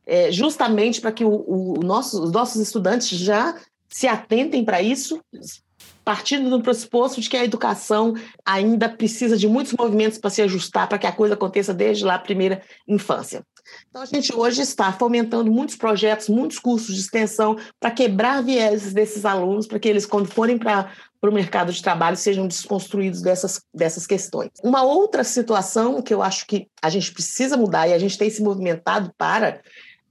É, 0.06 0.30
justamente 0.30 1.00
para 1.00 1.10
que 1.10 1.24
o, 1.24 1.74
o 1.78 1.80
nosso, 1.82 2.22
os 2.22 2.30
nossos 2.30 2.62
estudantes 2.62 3.08
já 3.18 3.56
se 3.88 4.06
atentem 4.06 4.64
para 4.64 4.80
isso, 4.80 5.20
partindo 6.04 6.48
do 6.48 6.62
pressuposto 6.62 7.20
de 7.20 7.28
que 7.28 7.36
a 7.36 7.42
educação 7.42 8.14
ainda 8.44 8.88
precisa 8.88 9.36
de 9.36 9.48
muitos 9.48 9.72
movimentos 9.72 10.16
para 10.16 10.30
se 10.30 10.42
ajustar, 10.42 10.88
para 10.88 10.98
que 10.98 11.08
a 11.08 11.12
coisa 11.12 11.34
aconteça 11.34 11.74
desde 11.74 12.04
lá 12.04 12.14
a 12.14 12.20
primeira 12.20 12.62
infância. 12.86 13.44
Então, 13.88 14.02
a 14.02 14.06
gente 14.06 14.34
hoje 14.34 14.62
está 14.62 14.92
fomentando 14.92 15.50
muitos 15.50 15.76
projetos, 15.76 16.28
muitos 16.28 16.58
cursos 16.58 16.94
de 16.94 17.00
extensão 17.00 17.56
para 17.80 17.90
quebrar 17.90 18.42
vieses 18.42 18.92
desses 18.92 19.24
alunos, 19.24 19.66
para 19.66 19.78
que 19.78 19.88
eles, 19.88 20.06
quando 20.06 20.26
forem 20.26 20.58
para 20.58 20.92
para 21.20 21.30
o 21.30 21.34
mercado 21.34 21.72
de 21.72 21.82
trabalho 21.82 22.16
sejam 22.16 22.46
desconstruídos 22.46 23.20
dessas, 23.20 23.60
dessas 23.74 24.06
questões. 24.06 24.50
Uma 24.62 24.84
outra 24.84 25.24
situação 25.24 26.00
que 26.00 26.14
eu 26.14 26.22
acho 26.22 26.46
que 26.46 26.68
a 26.80 26.88
gente 26.88 27.12
precisa 27.12 27.56
mudar 27.56 27.88
e 27.88 27.92
a 27.92 27.98
gente 27.98 28.18
tem 28.18 28.30
se 28.30 28.42
movimentado 28.42 29.12
para 29.18 29.60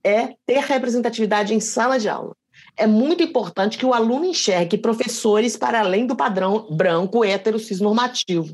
é 0.03 0.33
ter 0.45 0.59
representatividade 0.59 1.53
em 1.53 1.59
sala 1.59 1.97
de 1.97 2.09
aula. 2.09 2.35
É 2.77 2.85
muito 2.85 3.23
importante 3.23 3.77
que 3.77 3.85
o 3.85 3.93
aluno 3.93 4.25
enxergue 4.25 4.77
professores 4.77 5.55
para 5.55 5.79
além 5.79 6.05
do 6.05 6.15
padrão 6.15 6.67
branco, 6.69 7.23
hétero, 7.23 7.57
cisnormativo. 7.57 8.53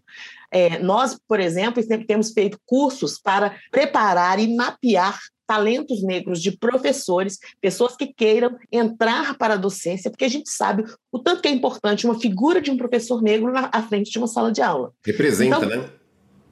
É, 0.51 0.79
nós, 0.79 1.17
por 1.27 1.39
exemplo, 1.39 1.81
sempre 1.81 2.05
temos 2.05 2.31
feito 2.31 2.59
cursos 2.65 3.19
para 3.19 3.55
preparar 3.71 4.39
e 4.39 4.53
mapear 4.53 5.17
talentos 5.47 6.01
negros 6.01 6.41
de 6.41 6.57
professores, 6.57 7.37
pessoas 7.59 7.97
que 7.97 8.07
queiram 8.07 8.57
entrar 8.71 9.37
para 9.37 9.55
a 9.55 9.57
docência, 9.57 10.09
porque 10.09 10.23
a 10.23 10.29
gente 10.29 10.49
sabe 10.49 10.85
o 11.11 11.19
tanto 11.19 11.41
que 11.41 11.47
é 11.49 11.51
importante 11.51 12.05
uma 12.05 12.17
figura 12.17 12.61
de 12.61 12.71
um 12.71 12.77
professor 12.77 13.21
negro 13.21 13.51
na, 13.51 13.69
à 13.71 13.83
frente 13.83 14.09
de 14.11 14.17
uma 14.17 14.27
sala 14.27 14.49
de 14.49 14.61
aula. 14.61 14.93
Representa, 15.05 15.57
então, 15.57 15.67
né? 15.67 15.89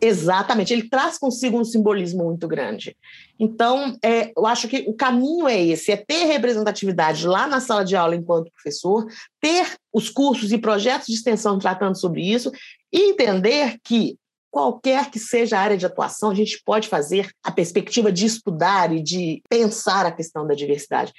Exatamente, 0.01 0.71
ele 0.71 0.87
traz 0.87 1.17
consigo 1.17 1.59
um 1.59 1.63
simbolismo 1.65 2.23
muito 2.23 2.47
grande. 2.47 2.95
Então, 3.37 3.97
é, 4.03 4.31
eu 4.35 4.45
acho 4.45 4.67
que 4.67 4.85
o 4.87 4.93
caminho 4.93 5.47
é 5.47 5.61
esse: 5.61 5.91
é 5.91 5.97
ter 5.97 6.25
representatividade 6.25 7.27
lá 7.27 7.47
na 7.47 7.59
sala 7.59 7.83
de 7.83 7.97
aula 7.97 8.15
enquanto 8.15 8.51
professor, 8.51 9.05
ter 9.41 9.65
os 9.93 10.09
cursos 10.09 10.53
e 10.53 10.57
projetos 10.57 11.07
de 11.07 11.13
extensão 11.13 11.59
tratando 11.59 11.99
sobre 11.99 12.21
isso 12.21 12.49
e 12.91 13.09
entender 13.09 13.77
que 13.83 14.17
qualquer 14.51 15.11
que 15.11 15.19
seja 15.19 15.57
a 15.57 15.61
área 15.61 15.77
de 15.77 15.85
atuação, 15.85 16.31
a 16.31 16.35
gente 16.35 16.61
pode 16.65 16.87
fazer 16.87 17.29
a 17.43 17.51
perspectiva 17.51 18.11
de 18.11 18.25
estudar 18.25 18.91
e 18.91 19.01
de 19.01 19.41
pensar 19.47 20.05
a 20.05 20.11
questão 20.11 20.45
da 20.45 20.55
diversidade. 20.55 21.13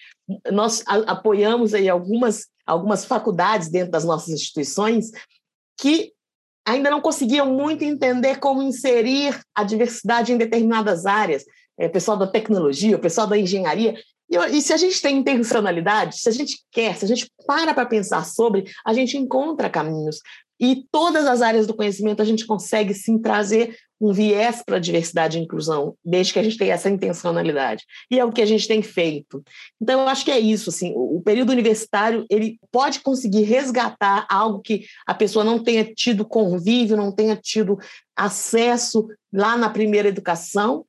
Nós 0.51 0.83
apoiamos 0.87 1.73
aí 1.73 1.89
algumas, 1.89 2.47
algumas 2.67 3.05
faculdades 3.05 3.69
dentro 3.69 3.93
das 3.93 4.05
nossas 4.05 4.31
instituições 4.31 5.11
que 5.79 6.13
ainda 6.67 6.91
não 6.91 7.01
conseguiam 7.01 7.47
muito 7.47 7.85
entender 7.85 8.39
como 8.39 8.63
inserir 8.63 9.41
a 9.55 9.65
diversidade 9.65 10.33
em 10.33 10.39
determinadas 10.39 11.07
áreas. 11.07 11.45
É, 11.79 11.89
pessoal 11.89 12.17
da 12.17 12.27
tecnologia, 12.27 12.97
o 12.97 13.01
pessoal 13.01 13.27
da 13.27 13.39
engenharia. 13.39 13.95
E 14.53 14.61
se 14.61 14.73
a 14.73 14.77
gente 14.77 15.01
tem 15.01 15.17
intencionalidade, 15.17 16.21
se 16.21 16.29
a 16.29 16.33
gente 16.33 16.63
quer, 16.71 16.95
se 16.97 17.05
a 17.05 17.09
gente 17.09 17.29
para 17.47 17.73
para 17.73 17.87
pensar 17.87 18.25
sobre, 18.25 18.65
a 18.87 18.93
gente 18.93 19.17
encontra 19.17 19.71
caminhos. 19.71 20.21
E 20.61 20.85
todas 20.93 21.27
as 21.27 21.41
áreas 21.41 21.67
do 21.67 21.75
conhecimento 21.75 22.21
a 22.21 22.25
gente 22.25 22.47
consegue 22.47 22.93
sim 22.93 23.19
trazer 23.19 23.77
um 24.01 24.13
viés 24.13 24.63
para 24.65 24.77
a 24.77 24.81
diversidade 24.81 25.39
e 25.39 25.43
inclusão, 25.43 25.95
desde 26.05 26.33
que 26.33 26.39
a 26.39 26.43
gente 26.43 26.57
tenha 26.57 26.75
essa 26.75 26.89
intencionalidade. 26.89 27.85
E 28.11 28.19
é 28.19 28.25
o 28.25 28.33
que 28.33 28.41
a 28.41 28.47
gente 28.47 28.67
tem 28.67 28.83
feito. 28.83 29.43
Então, 29.81 30.01
eu 30.01 30.09
acho 30.09 30.25
que 30.25 30.31
é 30.31 30.39
isso. 30.39 30.71
Assim, 30.71 30.93
o 30.97 31.21
período 31.23 31.51
universitário 31.51 32.25
ele 32.31 32.59
pode 32.73 33.01
conseguir 33.01 33.43
resgatar 33.43 34.27
algo 34.31 34.61
que 34.61 34.85
a 35.07 35.15
pessoa 35.15 35.45
não 35.45 35.63
tenha 35.63 35.85
tido 35.85 36.25
convívio, 36.25 36.97
não 36.97 37.13
tenha 37.13 37.37
tido 37.37 37.79
acesso 38.17 39.07
lá 39.33 39.57
na 39.57 39.69
primeira 39.69 40.09
educação, 40.09 40.85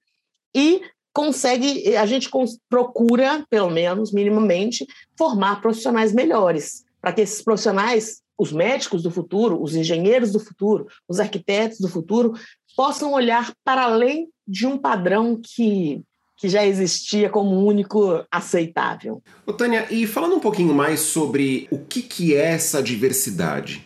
e 0.56 0.82
consegue, 1.14 1.96
a 1.96 2.06
gente 2.06 2.30
procura, 2.70 3.46
pelo 3.50 3.70
menos, 3.70 4.12
minimamente, 4.14 4.86
formar 5.18 5.62
profissionais 5.62 6.14
melhores, 6.14 6.84
para 7.02 7.12
que 7.14 7.22
esses 7.22 7.42
profissionais, 7.42 8.22
os 8.38 8.52
médicos 8.52 9.04
do 9.04 9.12
futuro, 9.12 9.62
os 9.62 9.76
engenheiros 9.76 10.32
do 10.32 10.40
futuro, 10.40 10.88
os 11.08 11.20
arquitetos 11.20 11.80
do 11.80 11.88
futuro, 11.88 12.34
possam 12.76 13.14
olhar 13.14 13.52
para 13.64 13.84
além 13.84 14.28
de 14.48 14.66
um 14.66 14.78
padrão 14.78 15.40
que, 15.42 16.02
que 16.38 16.50
já 16.50 16.66
existia 16.66 17.30
como 17.30 17.66
único 17.66 18.24
aceitável. 18.32 19.22
Ô, 19.46 19.54
Tânia, 19.54 19.88
e 19.92 20.08
falando 20.08 20.36
um 20.36 20.40
pouquinho 20.40 20.74
mais 20.74 21.00
sobre 21.02 21.68
o 21.70 21.78
que, 21.78 22.02
que 22.02 22.36
é 22.36 22.54
essa 22.54 22.82
diversidade? 22.82 23.86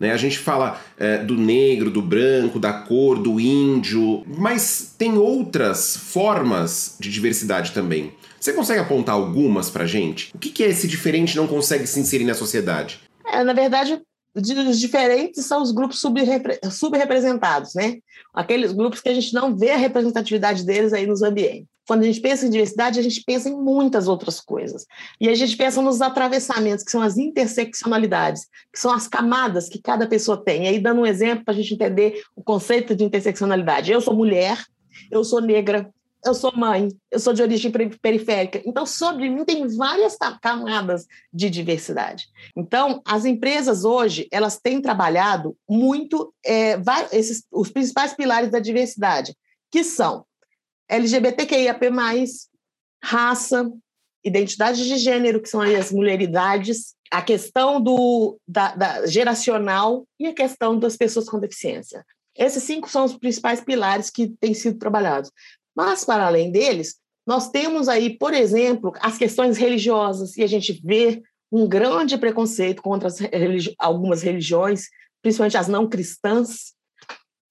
Né? 0.00 0.12
A 0.12 0.16
gente 0.16 0.38
fala 0.38 0.80
é, 0.98 1.18
do 1.18 1.36
negro, 1.36 1.90
do 1.90 2.00
branco, 2.00 2.58
da 2.58 2.72
cor, 2.72 3.18
do 3.18 3.38
índio, 3.38 4.24
mas 4.26 4.94
tem 4.96 5.18
outras 5.18 5.94
formas 5.94 6.96
de 6.98 7.10
diversidade 7.10 7.72
também. 7.72 8.12
Você 8.40 8.54
consegue 8.54 8.80
apontar 8.80 9.14
algumas 9.14 9.68
pra 9.68 9.84
gente? 9.84 10.30
O 10.34 10.38
que, 10.38 10.48
que 10.48 10.64
é 10.64 10.68
esse 10.68 10.88
diferente 10.88 11.36
não 11.36 11.46
consegue 11.46 11.86
se 11.86 12.00
inserir 12.00 12.24
na 12.24 12.32
sociedade? 12.32 13.00
É, 13.32 13.44
na 13.44 13.52
verdade, 13.52 14.00
os 14.34 14.78
diferentes 14.78 15.44
são 15.44 15.62
os 15.62 15.72
grupos 15.72 16.00
subrepresentados, 16.00 17.74
né? 17.74 17.98
Aqueles 18.32 18.72
grupos 18.72 19.00
que 19.00 19.08
a 19.08 19.14
gente 19.14 19.34
não 19.34 19.56
vê 19.56 19.72
a 19.72 19.76
representatividade 19.76 20.64
deles 20.64 20.92
aí 20.92 21.06
nos 21.06 21.22
ambientes. 21.22 21.66
Quando 21.86 22.02
a 22.02 22.06
gente 22.06 22.20
pensa 22.20 22.46
em 22.46 22.50
diversidade, 22.50 23.00
a 23.00 23.02
gente 23.02 23.24
pensa 23.24 23.48
em 23.48 23.56
muitas 23.56 24.06
outras 24.06 24.40
coisas. 24.40 24.86
E 25.20 25.28
a 25.28 25.34
gente 25.34 25.56
pensa 25.56 25.82
nos 25.82 26.00
atravessamentos, 26.00 26.84
que 26.84 26.90
são 26.92 27.02
as 27.02 27.18
interseccionalidades, 27.18 28.46
que 28.72 28.78
são 28.78 28.92
as 28.92 29.08
camadas 29.08 29.68
que 29.68 29.82
cada 29.82 30.06
pessoa 30.06 30.40
tem. 30.40 30.64
E 30.64 30.68
aí, 30.68 30.78
dando 30.78 31.00
um 31.00 31.06
exemplo 31.06 31.44
para 31.44 31.52
a 31.52 31.56
gente 31.56 31.74
entender 31.74 32.22
o 32.36 32.44
conceito 32.44 32.94
de 32.94 33.02
interseccionalidade. 33.02 33.90
Eu 33.90 34.00
sou 34.00 34.14
mulher, 34.14 34.62
eu 35.10 35.24
sou 35.24 35.40
negra, 35.40 35.90
eu 36.24 36.34
sou 36.34 36.52
mãe, 36.56 36.88
eu 37.10 37.18
sou 37.18 37.32
de 37.32 37.42
origem 37.42 37.72
periférica. 38.00 38.60
Então, 38.64 38.84
sobre 38.84 39.28
mim 39.28 39.44
tem 39.44 39.66
várias 39.76 40.16
camadas 40.42 41.06
de 41.32 41.48
diversidade. 41.48 42.28
Então, 42.56 43.00
as 43.04 43.24
empresas 43.24 43.84
hoje, 43.84 44.28
elas 44.30 44.58
têm 44.58 44.82
trabalhado 44.82 45.56
muito 45.68 46.32
é, 46.44 46.78
esses, 47.12 47.44
os 47.50 47.70
principais 47.70 48.14
pilares 48.14 48.50
da 48.50 48.58
diversidade, 48.58 49.34
que 49.70 49.82
são 49.82 50.24
LGBTQIAP+, 50.88 51.88
raça, 53.02 53.70
identidade 54.24 54.86
de 54.86 54.98
gênero, 54.98 55.40
que 55.40 55.48
são 55.48 55.62
as 55.62 55.90
mulheridades, 55.90 56.94
a 57.10 57.22
questão 57.22 57.80
do, 57.80 58.38
da, 58.46 58.74
da 58.74 59.06
geracional 59.06 60.04
e 60.18 60.26
a 60.26 60.34
questão 60.34 60.78
das 60.78 60.96
pessoas 60.96 61.28
com 61.28 61.40
deficiência. 61.40 62.04
Esses 62.36 62.62
cinco 62.62 62.88
são 62.88 63.04
os 63.04 63.16
principais 63.16 63.60
pilares 63.60 64.08
que 64.08 64.28
têm 64.40 64.54
sido 64.54 64.78
trabalhados. 64.78 65.30
Mas, 65.74 66.04
para 66.04 66.26
além 66.26 66.50
deles, 66.50 66.96
nós 67.26 67.50
temos 67.50 67.88
aí, 67.88 68.18
por 68.18 68.34
exemplo, 68.34 68.92
as 69.00 69.16
questões 69.16 69.56
religiosas, 69.56 70.36
e 70.36 70.42
a 70.42 70.46
gente 70.46 70.80
vê 70.84 71.22
um 71.52 71.68
grande 71.68 72.16
preconceito 72.16 72.82
contra 72.82 73.08
religi 73.32 73.74
algumas 73.78 74.22
religiões, 74.22 74.84
principalmente 75.22 75.56
as 75.56 75.68
não 75.68 75.88
cristãs. 75.88 76.72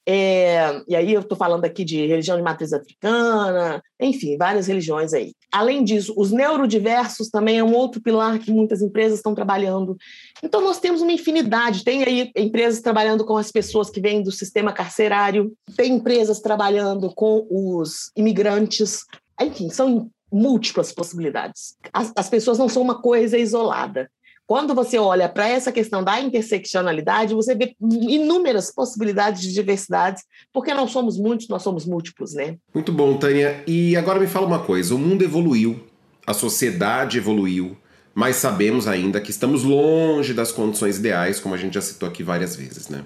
É, 0.08 0.82
e 0.88 0.96
aí 0.96 1.14
eu 1.14 1.22
estou 1.22 1.38
falando 1.38 1.66
aqui 1.66 1.84
de 1.84 2.06
religião 2.06 2.36
de 2.36 2.44
matriz 2.44 2.74
africana, 2.74 3.82
enfim, 4.00 4.38
várias 4.38 4.68
religiões 4.68 5.14
aí. 5.14 5.34
Além 5.52 5.84
disso, 5.84 6.14
os 6.18 6.32
neurodiversos 6.32 7.30
também 7.30 7.60
é 7.60 7.64
um 7.64 7.76
outro 7.76 8.02
pilar 8.02 8.40
que 8.40 8.52
muitas 8.52 8.82
empresas 8.82 9.20
estão 9.20 9.36
trabalhando. 9.36 9.96
Então, 10.44 10.62
nós 10.62 10.80
temos 10.80 11.02
uma 11.02 11.12
infinidade. 11.12 11.84
Tem 11.84 12.04
aí 12.04 12.32
empresas 12.36 12.82
trabalhando 12.82 13.26
com 13.26 13.38
as 13.38 13.52
pessoas 13.52 13.90
que 13.90 14.02
vêm 14.02 14.24
do 14.24 14.32
sistema 14.32 14.74
carcerário, 14.74 15.54
tem 15.76 15.94
empresas 15.94 16.40
trabalhando 16.40 17.14
com 17.14 17.46
os 17.50 18.12
imigrantes. 18.16 19.02
Enfim, 19.40 19.70
são 19.70 20.10
múltiplas 20.32 20.92
possibilidades. 20.92 21.76
As, 21.92 22.12
as 22.16 22.30
pessoas 22.30 22.58
não 22.58 22.70
são 22.70 22.82
uma 22.82 23.02
coisa 23.02 23.38
isolada. 23.38 24.10
Quando 24.50 24.74
você 24.74 24.98
olha 24.98 25.30
para 25.30 25.48
essa 25.48 25.72
questão 25.72 26.04
da 26.04 26.20
interseccionalidade, 26.20 27.36
você 27.36 27.54
vê 27.54 27.76
inúmeras 27.80 28.74
possibilidades 28.74 29.44
de 29.44 29.54
diversidades, 29.54 30.24
porque 30.52 30.74
não 30.74 30.88
somos 30.88 31.20
muitos, 31.20 31.48
nós 31.48 31.62
somos 31.62 31.86
múltiplos, 31.86 32.34
né? 32.34 32.58
Muito 32.74 32.92
bom, 32.92 33.16
Tânia. 33.16 33.64
E 33.68 33.96
agora 33.96 34.20
me 34.20 34.26
fala 34.26 34.48
uma 34.48 34.58
coisa: 34.58 34.96
o 34.96 34.98
mundo 34.98 35.24
evoluiu, 35.24 35.84
a 36.26 36.34
sociedade 36.34 37.20
evoluiu, 37.20 37.78
mas 38.16 38.38
sabemos 38.38 38.88
ainda 38.88 39.22
que 39.22 39.30
estamos 39.30 39.64
longe 39.64 40.34
das 40.34 40.52
condições 40.52 40.98
ideais, 40.98 41.40
como 41.40 41.54
a 41.54 41.58
gente 41.60 41.76
já 41.76 41.82
citou 41.82 42.10
aqui 42.10 42.24
várias 42.24 42.56
vezes, 42.56 42.90
né? 42.90 43.04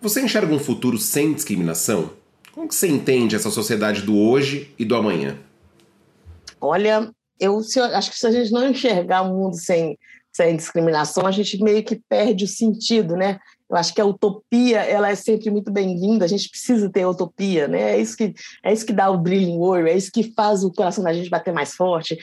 Você 0.00 0.20
enxerga 0.20 0.52
um 0.52 0.58
futuro 0.58 0.98
sem 0.98 1.32
discriminação? 1.32 2.10
Como 2.50 2.66
que 2.66 2.74
você 2.74 2.88
entende 2.88 3.36
essa 3.36 3.52
sociedade 3.52 4.02
do 4.02 4.18
hoje 4.18 4.74
e 4.76 4.84
do 4.84 4.96
amanhã? 4.96 5.38
Olha, 6.60 7.08
eu 7.38 7.60
acho 7.94 8.10
que 8.10 8.18
se 8.18 8.26
a 8.26 8.32
gente 8.32 8.50
não 8.50 8.68
enxergar 8.68 9.22
o 9.22 9.30
um 9.30 9.44
mundo 9.44 9.54
sem 9.54 9.96
sem 10.32 10.56
discriminação, 10.56 11.26
a 11.26 11.30
gente 11.30 11.62
meio 11.62 11.84
que 11.84 12.00
perde 12.08 12.44
o 12.44 12.48
sentido, 12.48 13.16
né? 13.16 13.38
Eu 13.68 13.76
acho 13.76 13.94
que 13.94 14.00
a 14.00 14.04
utopia 14.04 14.80
ela 14.80 15.10
é 15.10 15.14
sempre 15.14 15.50
muito 15.50 15.70
bem-vinda. 15.70 16.24
A 16.24 16.28
gente 16.28 16.48
precisa 16.48 16.90
ter 16.90 17.06
utopia, 17.06 17.68
né? 17.68 17.94
É 17.94 18.00
isso 18.00 18.16
que 18.16 18.34
é 18.62 18.72
isso 18.72 18.86
que 18.86 18.92
dá 18.92 19.10
o 19.10 19.18
brilho 19.18 19.48
em 19.48 19.58
ouro, 19.58 19.88
é 19.88 19.96
isso 19.96 20.10
que 20.12 20.32
faz 20.34 20.64
o 20.64 20.72
coração 20.72 21.04
da 21.04 21.12
gente 21.12 21.30
bater 21.30 21.52
mais 21.52 21.74
forte. 21.74 22.18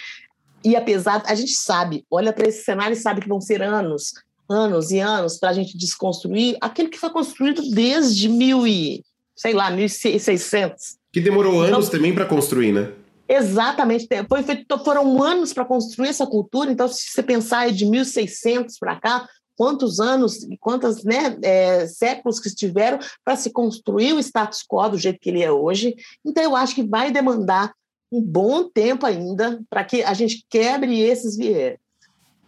E 0.64 0.76
apesar, 0.76 1.24
a 1.26 1.36
gente 1.36 1.54
sabe, 1.54 2.06
olha 2.10 2.34
para 2.34 2.48
esse 2.48 2.64
cenário 2.64 2.94
e 2.94 2.98
sabe 2.98 3.22
que 3.22 3.30
vão 3.30 3.40
ser 3.40 3.62
anos, 3.62 4.14
anos 4.50 4.92
e 4.92 5.00
anos 5.00 5.38
para 5.38 5.50
a 5.50 5.54
gente 5.54 5.78
desconstruir 5.78 6.58
aquele 6.60 6.90
que 6.90 7.00
foi 7.00 7.10
construído 7.10 7.62
desde 7.72 8.28
mil 8.28 8.68
e 8.68 9.04
sei 9.40 9.54
lá, 9.54 9.72
1600. 9.72 10.98
Que 11.14 11.22
demorou 11.22 11.62
anos 11.62 11.88
então, 11.88 11.98
também 11.98 12.14
para 12.14 12.26
construir, 12.26 12.74
né? 12.74 12.92
Exatamente. 13.30 14.08
Foi 14.28 14.42
feito, 14.42 14.80
foram 14.80 15.22
anos 15.22 15.54
para 15.54 15.64
construir 15.64 16.10
essa 16.10 16.26
cultura, 16.26 16.72
então, 16.72 16.88
se 16.88 17.12
você 17.12 17.22
pensar 17.22 17.72
de 17.72 17.86
1600 17.86 18.80
para 18.80 19.00
cá, 19.00 19.30
quantos 19.56 20.00
anos 20.00 20.42
e 20.44 20.58
quantos 20.58 21.04
né, 21.04 21.38
é, 21.44 21.86
séculos 21.86 22.40
que 22.40 22.48
estiveram 22.48 22.98
para 23.24 23.36
se 23.36 23.52
construir 23.52 24.14
o 24.14 24.20
status 24.20 24.64
quo 24.68 24.90
do 24.90 24.98
jeito 24.98 25.20
que 25.20 25.30
ele 25.30 25.44
é 25.44 25.52
hoje. 25.52 25.96
Então, 26.26 26.44
eu 26.44 26.56
acho 26.56 26.74
que 26.74 26.82
vai 26.82 27.12
demandar 27.12 27.72
um 28.12 28.22
bom 28.22 28.68
tempo 28.68 29.06
ainda 29.06 29.62
para 29.70 29.84
que 29.84 30.02
a 30.02 30.14
gente 30.14 30.44
quebre 30.50 31.00
esses 31.00 31.38
viés. 31.38 31.78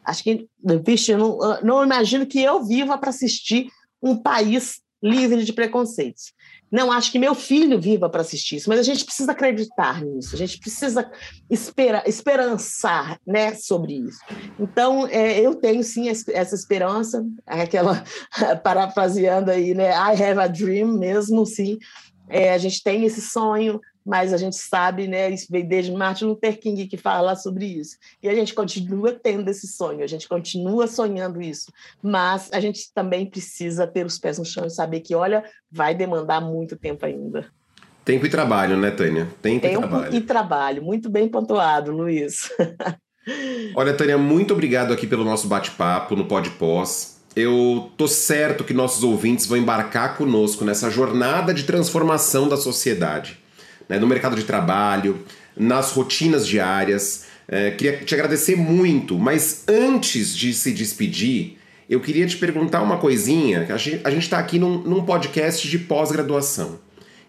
Acho 0.03 0.23
que, 0.23 0.47
vixe, 0.83 1.11
eu 1.11 1.19
não, 1.19 1.61
não 1.61 1.83
imagino 1.83 2.25
que 2.25 2.41
eu 2.41 2.63
viva 2.63 2.97
para 2.97 3.11
assistir 3.11 3.67
um 4.01 4.17
país 4.17 4.81
livre 5.03 5.43
de 5.43 5.53
preconceitos. 5.53 6.33
Não 6.71 6.91
acho 6.91 7.12
que 7.12 7.19
meu 7.19 7.36
filho 7.36 7.79
viva 7.79 8.10
para 8.10 8.21
assistir 8.21 8.55
isso, 8.55 8.69
mas 8.69 8.79
a 8.79 8.84
gente 8.84 9.03
precisa 9.03 9.34
acreditar 9.34 10.01
nisso, 10.01 10.34
a 10.34 10.38
gente 10.38 10.57
precisa 10.57 11.12
espera, 11.49 12.03
esperançar 12.07 13.19
né, 13.27 13.53
sobre 13.55 13.95
isso. 13.95 14.19
Então, 14.57 15.05
é, 15.07 15.39
eu 15.39 15.55
tenho 15.55 15.84
sim 15.84 16.07
essa 16.07 16.55
esperança, 16.55 17.25
aquela 17.45 18.03
parafraseando 18.63 19.51
aí, 19.51 19.73
né? 19.73 19.89
I 19.89 20.23
have 20.23 20.39
a 20.39 20.47
dream 20.47 20.97
mesmo, 20.97 21.45
sim. 21.45 21.77
É, 22.29 22.53
a 22.53 22.57
gente 22.57 22.81
tem 22.81 23.03
esse 23.03 23.19
sonho, 23.19 23.81
mas 24.05 24.33
a 24.33 24.37
gente 24.37 24.55
sabe, 24.55 25.07
né, 25.07 25.29
isso 25.29 25.47
veio 25.49 25.67
desde 25.67 25.91
Martin 25.91 26.25
Luther 26.25 26.59
King 26.59 26.87
que 26.87 26.97
fala 26.97 27.35
sobre 27.35 27.65
isso. 27.65 27.97
E 28.21 28.27
a 28.27 28.33
gente 28.33 28.53
continua 28.53 29.11
tendo 29.11 29.49
esse 29.49 29.67
sonho, 29.67 30.03
a 30.03 30.07
gente 30.07 30.27
continua 30.27 30.87
sonhando 30.87 31.41
isso, 31.41 31.71
mas 32.01 32.49
a 32.51 32.59
gente 32.59 32.91
também 32.93 33.25
precisa 33.25 33.85
ter 33.85 34.05
os 34.05 34.17
pés 34.17 34.39
no 34.39 34.45
chão 34.45 34.65
e 34.65 34.69
saber 34.69 35.01
que, 35.01 35.13
olha, 35.13 35.43
vai 35.71 35.93
demandar 35.93 36.41
muito 36.41 36.75
tempo 36.75 37.05
ainda. 37.05 37.45
Tempo 38.03 38.25
e 38.25 38.29
trabalho, 38.29 38.75
né, 38.77 38.89
Tânia? 38.89 39.27
Tempo, 39.41 39.61
tempo 39.61 39.67
e 39.67 39.87
trabalho. 39.87 40.15
e 40.15 40.21
trabalho. 40.21 40.83
Muito 40.83 41.09
bem 41.09 41.29
pontuado, 41.29 41.91
Luiz. 41.91 42.49
olha, 43.75 43.93
Tânia, 43.93 44.17
muito 44.17 44.53
obrigado 44.53 44.91
aqui 44.91 45.05
pelo 45.05 45.23
nosso 45.23 45.47
bate-papo 45.47 46.15
no 46.15 46.25
Pod 46.25 46.49
Pós. 46.51 47.21
Eu 47.35 47.91
tô 47.95 48.07
certo 48.07 48.63
que 48.63 48.73
nossos 48.73 49.03
ouvintes 49.03 49.45
vão 49.45 49.57
embarcar 49.57 50.17
conosco 50.17 50.65
nessa 50.65 50.89
jornada 50.89 51.53
de 51.53 51.63
transformação 51.63 52.49
da 52.49 52.57
sociedade 52.57 53.40
né, 53.91 53.99
no 53.99 54.08
mercado 54.08 54.38
de 54.38 54.45
trabalho, 54.45 55.19
nas 55.56 55.91
rotinas 55.91 56.47
diárias. 56.47 57.25
É, 57.45 57.71
queria 57.71 57.97
te 57.97 58.15
agradecer 58.15 58.56
muito, 58.56 59.19
mas 59.19 59.65
antes 59.67 60.34
de 60.34 60.54
se 60.54 60.71
despedir, 60.71 61.58
eu 61.89 61.99
queria 61.99 62.25
te 62.25 62.38
perguntar 62.38 62.82
uma 62.82 62.97
coisinha. 62.97 63.67
A 63.69 64.10
gente 64.10 64.23
está 64.23 64.39
aqui 64.39 64.58
num, 64.58 64.77
num, 64.77 65.04
podcast 65.04 65.67
de 65.67 65.77
pós-graduação. 65.77 66.80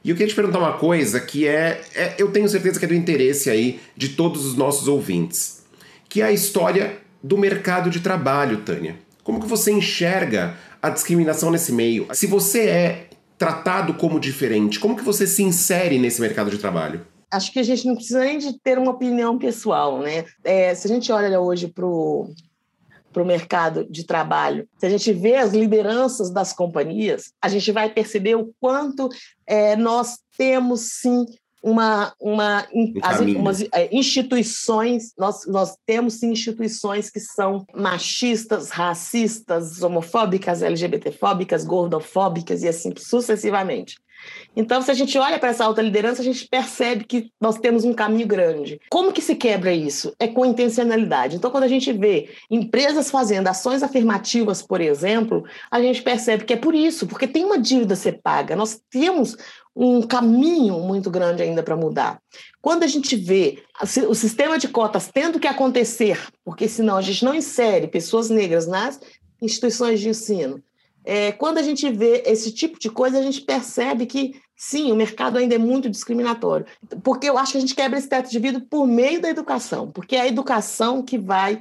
E 0.05 0.11
eu 0.11 0.15
queria 0.15 0.29
te 0.29 0.37
perguntar 0.37 0.61
uma 0.61 0.75
coisa 0.75 1.19
que 1.19 1.49
é, 1.49 1.81
é, 1.97 2.15
eu 2.17 2.31
tenho 2.31 2.49
certeza 2.49 2.79
que 2.79 2.85
é 2.85 2.89
do 2.89 2.95
interesse 2.95 3.51
aí 3.51 3.81
de 3.97 4.11
todos 4.11 4.47
os 4.47 4.55
nossos 4.55 4.87
ouvintes, 4.87 5.65
que 6.09 6.23
é 6.23 6.27
a 6.27 6.33
história 6.33 6.99
do 7.21 7.37
mercado 7.37 7.91
de 7.91 7.99
trabalho, 7.99 8.59
Tânia. 8.59 8.95
Como 9.25 9.41
que 9.41 9.49
você 9.49 9.73
enxerga 9.73 10.57
a 10.81 10.91
discriminação 10.91 11.51
nesse 11.51 11.73
meio? 11.73 12.07
Se 12.13 12.29
você 12.29 12.61
é 12.69 13.07
tratado 13.43 13.95
como 13.95 14.21
diferente? 14.21 14.79
Como 14.79 14.95
que 14.95 15.03
você 15.03 15.27
se 15.27 15.43
insere 15.43 15.99
nesse 15.99 16.21
mercado 16.21 16.49
de 16.49 16.59
trabalho? 16.59 17.05
Acho 17.29 17.53
que 17.53 17.59
a 17.59 17.63
gente 17.65 17.85
não 17.89 17.97
precisa 17.97 18.21
nem 18.21 18.39
de 18.39 18.57
ter 18.61 18.79
uma 18.79 18.93
opinião 18.93 19.37
pessoal, 19.37 19.99
né? 19.99 20.25
É, 20.45 20.73
se 20.77 20.87
a 20.87 20.91
gente 20.95 21.11
olha 21.11 21.41
hoje 21.41 21.67
para 21.67 21.85
o 21.85 22.33
para 23.13 23.23
o 23.23 23.27
mercado 23.27 23.85
de 23.91 24.07
trabalho, 24.07 24.67
se 24.79 24.87
a 24.87 24.89
gente 24.89 25.13
vê 25.13 25.37
as 25.37 25.53
lideranças 25.53 26.31
das 26.31 26.55
companhias, 26.55 27.35
a 27.43 27.49
gente 27.49 27.71
vai 27.71 27.91
perceber 27.91 28.37
o 28.37 28.55
quanto 28.59 29.07
é, 29.47 29.77
nós 29.77 30.19
temos 30.39 30.93
sim 31.01 31.27
uma, 31.63 32.13
uma 32.21 32.67
um 32.75 32.93
as, 33.03 33.21
umas 33.21 33.61
é, 33.73 33.89
instituições, 33.95 35.13
nós, 35.17 35.47
nós 35.47 35.77
temos 35.87 36.23
instituições 36.23 37.09
que 37.09 37.21
são 37.21 37.65
machistas, 37.75 38.71
racistas, 38.71 39.83
homofóbicas, 39.83 40.63
LGBTfóbicas, 40.63 41.65
gordofóbicas 41.65 42.63
e 42.63 42.69
assim 42.69 42.93
sucessivamente. 42.97 43.97
Então, 44.55 44.83
se 44.83 44.91
a 44.91 44.95
gente 44.95 45.17
olha 45.19 45.39
para 45.39 45.49
essa 45.49 45.65
alta 45.65 45.81
liderança, 45.81 46.21
a 46.21 46.25
gente 46.25 46.47
percebe 46.47 47.05
que 47.05 47.31
nós 47.41 47.59
temos 47.59 47.85
um 47.85 47.95
caminho 47.95 48.27
grande. 48.27 48.79
Como 48.91 49.13
que 49.13 49.23
se 49.23 49.35
quebra 49.35 49.73
isso? 49.73 50.15
É 50.19 50.29
com 50.29 50.45
intencionalidade. 50.45 51.37
Então, 51.37 51.51
quando 51.51 51.65
a 51.65 51.69
gente 51.69 51.93
vê 51.93 52.31
empresas 52.51 53.11
fazendo 53.11 53.49
ações 53.49 53.83
afirmativas, 53.83 54.61
por 54.61 54.81
exemplo, 54.81 55.45
a 55.71 55.81
gente 55.81 56.03
percebe 56.03 56.45
que 56.45 56.53
é 56.53 56.57
por 56.57 56.75
isso, 56.75 57.07
porque 57.07 57.27
tem 57.27 57.45
uma 57.45 57.59
dívida 57.59 57.95
a 57.95 57.97
ser 57.97 58.21
paga. 58.23 58.55
Nós 58.55 58.81
temos 58.91 59.37
um 59.75 60.03
caminho 60.03 60.79
muito 60.81 61.11
grande 61.11 61.43
ainda 61.43 61.63
para 61.63 61.77
mudar. 61.77 62.21
Quando 62.61 62.83
a 62.83 62.87
gente 62.87 63.17
vê 63.17 63.63
o 64.07 64.15
sistema 64.15 64.59
de 64.59 64.69
cotas 64.69 65.11
tendo 65.13 65.41
que 65.41 65.47
acontecer, 65.49 66.27
porque 66.45 66.69
senão 66.69 66.97
a 66.97 67.03
gente 67.03 67.25
não 67.25 67.35
insere 67.35 67.89
pessoas 67.89 68.29
negras 68.29 68.67
nas 68.67 69.01
instituições 69.41 69.99
de 69.99 70.11
ensino, 70.11 70.63
é, 71.05 71.33
quando 71.33 71.59
a 71.59 71.63
gente 71.63 71.91
vê 71.91 72.23
esse 72.27 72.53
tipo 72.53 72.79
de 72.79 72.91
coisa, 72.91 73.19
a 73.19 73.23
gente 73.23 73.41
percebe 73.41 74.07
que, 74.07 74.41
sim, 74.57 74.93
o 74.93 74.97
mercado 74.97 75.39
ainda 75.39 75.55
é 75.55 75.59
muito 75.59 75.91
discriminatório. 75.91 76.67
Porque 77.03 77.29
eu 77.29 77.37
acho 77.37 77.53
que 77.53 77.59
a 77.59 77.61
gente 77.61 77.75
quebra 77.75 77.99
esse 77.99 78.09
teto 78.09 78.31
de 78.31 78.39
vidro 78.39 78.61
por 78.61 78.87
meio 78.87 79.21
da 79.21 79.29
educação, 79.29 79.91
porque 79.91 80.17
é 80.17 80.21
a 80.21 80.29
educação 80.29 81.03
que 81.03 81.19
vai 81.19 81.59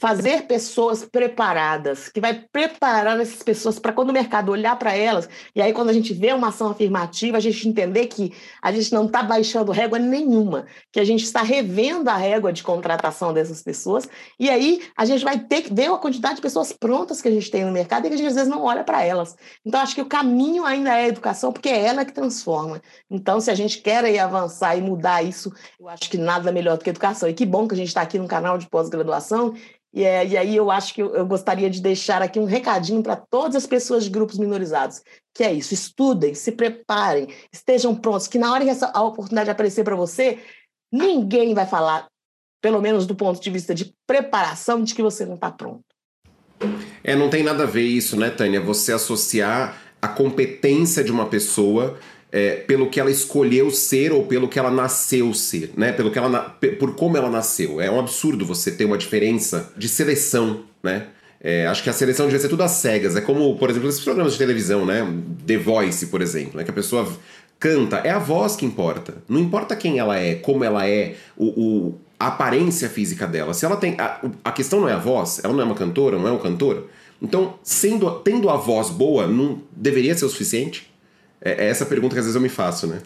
fazer 0.00 0.46
pessoas 0.46 1.04
preparadas, 1.04 2.08
que 2.08 2.22
vai 2.22 2.32
preparar 2.50 3.20
essas 3.20 3.42
pessoas 3.42 3.78
para 3.78 3.92
quando 3.92 4.08
o 4.08 4.14
mercado 4.14 4.50
olhar 4.50 4.74
para 4.76 4.96
elas, 4.96 5.28
e 5.54 5.60
aí 5.60 5.74
quando 5.74 5.90
a 5.90 5.92
gente 5.92 6.14
vê 6.14 6.32
uma 6.32 6.48
ação 6.48 6.70
afirmativa, 6.70 7.36
a 7.36 7.40
gente 7.40 7.68
entender 7.68 8.06
que 8.06 8.32
a 8.62 8.72
gente 8.72 8.90
não 8.94 9.04
está 9.04 9.22
baixando 9.22 9.70
régua 9.70 9.98
nenhuma, 9.98 10.64
que 10.90 10.98
a 10.98 11.04
gente 11.04 11.22
está 11.22 11.42
revendo 11.42 12.08
a 12.08 12.16
régua 12.16 12.50
de 12.50 12.62
contratação 12.62 13.34
dessas 13.34 13.62
pessoas, 13.62 14.08
e 14.38 14.48
aí 14.48 14.82
a 14.96 15.04
gente 15.04 15.22
vai 15.22 15.38
ter 15.38 15.60
que 15.60 15.74
ver 15.74 15.90
a 15.90 15.98
quantidade 15.98 16.36
de 16.36 16.42
pessoas 16.42 16.72
prontas 16.72 17.20
que 17.20 17.28
a 17.28 17.32
gente 17.32 17.50
tem 17.50 17.66
no 17.66 17.70
mercado 17.70 18.06
e 18.06 18.08
que 18.08 18.14
a 18.14 18.16
gente 18.16 18.28
às 18.28 18.34
vezes 18.34 18.48
não 18.48 18.62
olha 18.62 18.82
para 18.82 19.04
elas. 19.04 19.36
Então 19.66 19.80
acho 19.80 19.94
que 19.94 20.00
o 20.00 20.06
caminho 20.06 20.64
ainda 20.64 20.96
é 20.96 21.04
a 21.04 21.08
educação, 21.08 21.52
porque 21.52 21.68
é 21.68 21.84
ela 21.84 22.06
que 22.06 22.12
transforma. 22.12 22.80
Então 23.10 23.38
se 23.38 23.50
a 23.50 23.54
gente 23.54 23.82
quer 23.82 24.02
aí 24.02 24.18
avançar 24.18 24.74
e 24.76 24.80
mudar 24.80 25.22
isso, 25.22 25.52
eu 25.78 25.90
acho 25.90 26.08
que 26.08 26.16
nada 26.16 26.50
melhor 26.50 26.78
do 26.78 26.84
que 26.84 26.88
educação. 26.88 27.28
E 27.28 27.34
que 27.34 27.44
bom 27.44 27.68
que 27.68 27.74
a 27.74 27.76
gente 27.76 27.88
está 27.88 28.00
aqui 28.00 28.18
no 28.18 28.26
canal 28.26 28.56
de 28.56 28.66
pós-graduação 28.66 29.54
e, 29.92 30.04
é, 30.04 30.26
e 30.26 30.36
aí 30.36 30.56
eu 30.56 30.70
acho 30.70 30.94
que 30.94 31.02
eu, 31.02 31.14
eu 31.14 31.26
gostaria 31.26 31.68
de 31.68 31.80
deixar 31.80 32.22
aqui 32.22 32.38
um 32.38 32.44
recadinho 32.44 33.02
para 33.02 33.16
todas 33.16 33.56
as 33.56 33.66
pessoas 33.66 34.04
de 34.04 34.10
grupos 34.10 34.38
minorizados, 34.38 35.02
que 35.34 35.42
é 35.42 35.52
isso, 35.52 35.74
estudem, 35.74 36.34
se 36.34 36.52
preparem, 36.52 37.28
estejam 37.52 37.94
prontos, 37.94 38.28
que 38.28 38.38
na 38.38 38.52
hora 38.52 38.64
que 38.64 38.70
essa, 38.70 38.90
a 38.94 39.02
oportunidade 39.02 39.50
aparecer 39.50 39.84
para 39.84 39.96
você, 39.96 40.38
ninguém 40.92 41.54
vai 41.54 41.66
falar, 41.66 42.06
pelo 42.62 42.80
menos 42.80 43.06
do 43.06 43.16
ponto 43.16 43.40
de 43.40 43.50
vista 43.50 43.74
de 43.74 43.92
preparação, 44.06 44.82
de 44.84 44.94
que 44.94 45.02
você 45.02 45.26
não 45.26 45.34
está 45.34 45.50
pronto. 45.50 45.84
É, 47.02 47.16
não 47.16 47.30
tem 47.30 47.42
nada 47.42 47.64
a 47.64 47.66
ver 47.66 47.86
isso, 47.86 48.16
né, 48.16 48.30
Tânia? 48.30 48.60
Você 48.60 48.92
associar 48.92 49.80
a 50.00 50.08
competência 50.08 51.02
de 51.02 51.10
uma 51.10 51.26
pessoa 51.26 51.98
é, 52.32 52.56
pelo 52.56 52.88
que 52.88 53.00
ela 53.00 53.10
escolheu 53.10 53.70
ser 53.70 54.12
ou 54.12 54.24
pelo 54.24 54.48
que 54.48 54.58
ela 54.58 54.70
nasceu 54.70 55.34
ser, 55.34 55.72
né? 55.76 55.92
Pelo 55.92 56.10
que 56.10 56.18
ela 56.18 56.56
por 56.78 56.94
como 56.94 57.16
ela 57.16 57.30
nasceu. 57.30 57.80
É 57.80 57.90
um 57.90 57.98
absurdo 57.98 58.44
você 58.44 58.70
ter 58.70 58.84
uma 58.84 58.98
diferença 58.98 59.72
de 59.76 59.88
seleção, 59.88 60.64
né? 60.82 61.08
É, 61.42 61.66
acho 61.66 61.82
que 61.82 61.88
a 61.88 61.92
seleção 61.92 62.26
devia 62.26 62.40
ser 62.40 62.48
tudo 62.48 62.62
às 62.62 62.72
cegas. 62.72 63.16
É 63.16 63.20
como, 63.20 63.56
por 63.56 63.70
exemplo, 63.70 63.88
esses 63.88 64.02
programas 64.04 64.34
de 64.34 64.38
televisão, 64.38 64.84
né? 64.84 65.06
The 65.46 65.56
Voice, 65.56 66.06
por 66.06 66.20
exemplo, 66.20 66.58
né? 66.58 66.64
Que 66.64 66.70
a 66.70 66.74
pessoa 66.74 67.10
canta. 67.58 67.96
É 67.98 68.10
a 68.10 68.18
voz 68.18 68.54
que 68.56 68.66
importa. 68.66 69.14
Não 69.28 69.40
importa 69.40 69.74
quem 69.74 69.98
ela 69.98 70.18
é, 70.18 70.34
como 70.34 70.62
ela 70.62 70.86
é, 70.86 71.16
o, 71.36 71.46
o 71.46 71.98
a 72.18 72.26
aparência 72.26 72.88
física 72.90 73.26
dela. 73.26 73.54
Se 73.54 73.64
ela 73.64 73.76
tem. 73.76 73.96
A, 73.98 74.20
a 74.44 74.52
questão 74.52 74.80
não 74.80 74.88
é 74.88 74.92
a 74.92 74.98
voz, 74.98 75.40
ela 75.42 75.54
não 75.54 75.62
é 75.62 75.64
uma 75.64 75.74
cantora, 75.74 76.18
não 76.18 76.28
é 76.28 76.32
um 76.32 76.38
cantor. 76.38 76.88
Então, 77.22 77.54
sendo, 77.62 78.10
tendo 78.20 78.48
a 78.48 78.56
voz 78.56 78.90
boa, 78.90 79.26
não 79.26 79.62
deveria 79.72 80.14
ser 80.14 80.26
o 80.26 80.28
suficiente? 80.28 80.89
É, 81.40 81.64
é 81.64 81.68
essa 81.68 81.86
pergunta 81.86 82.14
que 82.14 82.18
às 82.18 82.26
vezes 82.26 82.36
eu 82.36 82.42
me 82.42 82.48
faço, 82.48 82.86
né? 82.86 83.00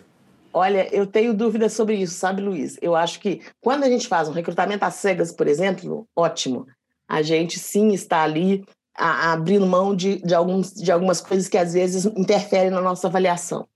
Olha, 0.53 0.89
eu 0.95 1.05
tenho 1.05 1.35
dúvidas 1.35 1.73
sobre 1.73 1.97
isso, 1.97 2.15
sabe, 2.15 2.41
Luiz? 2.41 2.79
Eu 2.81 2.95
acho 2.95 3.19
que 3.19 3.43
quando 3.61 3.83
a 3.83 3.89
gente 3.89 4.07
faz 4.07 4.29
um 4.29 4.33
recrutamento 4.33 4.85
às 4.85 4.95
cegas, 4.95 5.33
por 5.33 5.49
exemplo, 5.49 6.07
ótimo. 6.15 6.67
A 7.09 7.23
gente 7.23 7.59
sim 7.59 7.93
está 7.93 8.23
ali 8.23 8.65
a, 8.97 9.31
a 9.31 9.33
abrindo 9.33 9.67
mão 9.67 9.95
de, 9.95 10.23
de, 10.23 10.35
alguns, 10.35 10.73
de 10.73 10.93
algumas 10.93 11.21
coisas 11.21 11.49
que 11.49 11.59
às 11.59 11.73
vezes 11.73 12.05
interferem 12.05 12.71
na 12.71 12.81
nossa 12.81 13.09
avaliação. 13.09 13.67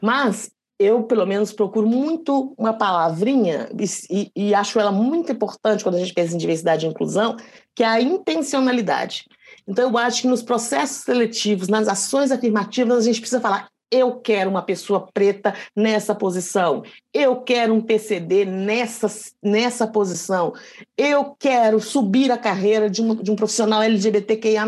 Mas 0.00 0.50
eu, 0.78 1.02
pelo 1.02 1.26
menos, 1.26 1.52
procuro 1.52 1.86
muito 1.86 2.54
uma 2.56 2.72
palavrinha 2.72 3.68
e, 4.08 4.30
e, 4.34 4.54
acho 4.54 4.80
ela 4.80 4.92
muito 4.92 5.32
importante 5.32 5.82
quando 5.82 5.96
a 5.96 5.98
gente 5.98 6.14
pensa 6.14 6.34
em 6.34 6.38
diversidade 6.38 6.86
e 6.86 6.88
inclusão, 6.88 7.36
que 7.74 7.82
é 7.82 7.86
a 7.86 8.00
intencionalidade. 8.00 9.24
Então, 9.68 9.90
eu 9.90 9.98
acho 9.98 10.22
que 10.22 10.28
nos 10.28 10.42
processos 10.42 11.02
seletivos, 11.02 11.68
nas 11.68 11.86
ações 11.86 12.30
afirmativas, 12.30 12.98
a 12.98 13.02
gente 13.02 13.20
precisa 13.20 13.42
falar 13.42 13.68
eu 13.90 14.20
quero 14.20 14.48
uma 14.48 14.62
pessoa 14.62 15.08
preta 15.12 15.54
nessa 15.74 16.14
posição. 16.14 16.82
Eu 17.12 17.40
quero 17.42 17.74
um 17.74 17.80
PCD 17.80 18.44
nessa, 18.44 19.08
nessa 19.42 19.86
posição. 19.86 20.52
Eu 20.96 21.34
quero 21.38 21.80
subir 21.80 22.30
a 22.30 22.38
carreira 22.38 22.88
de 22.88 23.02
um, 23.02 23.16
de 23.16 23.30
um 23.30 23.36
profissional 23.36 23.82
LGBTQIA. 23.82 24.64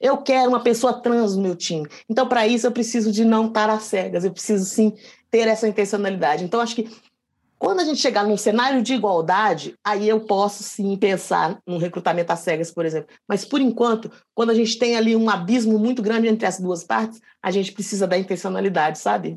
Eu 0.00 0.18
quero 0.18 0.48
uma 0.48 0.62
pessoa 0.62 1.00
trans 1.00 1.36
no 1.36 1.42
meu 1.42 1.54
time. 1.54 1.88
Então, 2.08 2.26
para 2.26 2.46
isso, 2.46 2.66
eu 2.66 2.72
preciso 2.72 3.12
de 3.12 3.24
não 3.24 3.46
estar 3.46 3.70
às 3.70 3.84
cegas. 3.84 4.24
Eu 4.24 4.32
preciso, 4.32 4.64
sim, 4.64 4.92
ter 5.30 5.46
essa 5.46 5.68
intencionalidade. 5.68 6.44
Então, 6.44 6.60
acho 6.60 6.74
que 6.74 6.88
quando 7.58 7.80
a 7.80 7.84
gente 7.84 8.00
chegar 8.00 8.24
num 8.24 8.36
cenário 8.36 8.82
de 8.82 8.94
igualdade, 8.94 9.74
aí 9.84 10.08
eu 10.08 10.20
posso 10.20 10.62
sim 10.62 10.96
pensar 10.96 11.58
num 11.66 11.76
recrutamento 11.76 12.32
às 12.32 12.40
cegas, 12.40 12.70
por 12.70 12.86
exemplo. 12.86 13.08
Mas, 13.28 13.44
por 13.44 13.60
enquanto, 13.60 14.10
quando 14.34 14.50
a 14.50 14.54
gente 14.54 14.78
tem 14.78 14.96
ali 14.96 15.16
um 15.16 15.28
abismo 15.28 15.78
muito 15.78 16.00
grande 16.00 16.28
entre 16.28 16.46
as 16.46 16.60
duas 16.60 16.84
partes, 16.84 17.20
a 17.42 17.50
gente 17.50 17.72
precisa 17.72 18.06
da 18.06 18.16
intencionalidade, 18.16 18.98
sabe? 18.98 19.36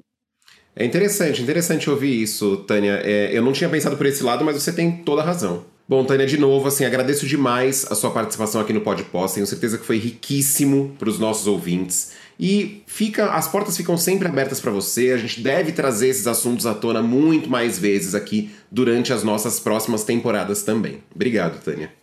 É 0.76 0.86
interessante, 0.86 1.42
interessante 1.42 1.90
ouvir 1.90 2.22
isso, 2.22 2.58
Tânia. 2.68 3.02
É, 3.04 3.36
eu 3.36 3.42
não 3.42 3.52
tinha 3.52 3.70
pensado 3.70 3.98
por 3.98 4.06
esse 4.06 4.24
lado, 4.24 4.46
mas 4.46 4.56
você 4.56 4.72
tem 4.72 5.04
toda 5.04 5.22
a 5.22 5.26
razão. 5.26 5.66
Bom, 5.88 6.06
Tânia, 6.06 6.26
de 6.26 6.38
novo, 6.38 6.68
assim, 6.70 6.86
agradeço 6.86 7.28
demais 7.28 7.86
a 7.92 7.96
sua 7.96 8.12
participação 8.12 8.62
aqui 8.62 8.72
no 8.72 8.80
Podpós. 8.80 9.34
Tenho 9.34 9.46
certeza 9.46 9.78
que 9.78 9.86
foi 9.86 9.98
riquíssimo 9.98 10.96
para 10.98 11.10
os 11.10 11.20
nossos 11.20 11.48
ouvintes. 11.48 12.14
E 12.42 12.82
fica, 12.88 13.32
as 13.34 13.48
portas 13.48 13.78
ficam 13.78 13.96
sempre 13.96 14.28
abertas 14.28 14.60
para 14.60 14.72
você. 14.72 15.12
A 15.12 15.18
gente 15.18 15.42
deve 15.42 15.72
trazer 15.72 16.08
esses 16.08 16.26
assuntos 16.26 16.66
à 16.66 16.74
tona 16.74 17.00
muito 17.00 17.48
mais 17.48 17.78
vezes 17.78 18.16
aqui 18.16 18.52
durante 18.72 19.14
as 19.14 19.24
nossas 19.24 19.60
próximas 19.60 20.04
temporadas 20.04 20.64
também. 20.64 21.04
Obrigado, 21.14 21.64
Tânia. 21.64 21.94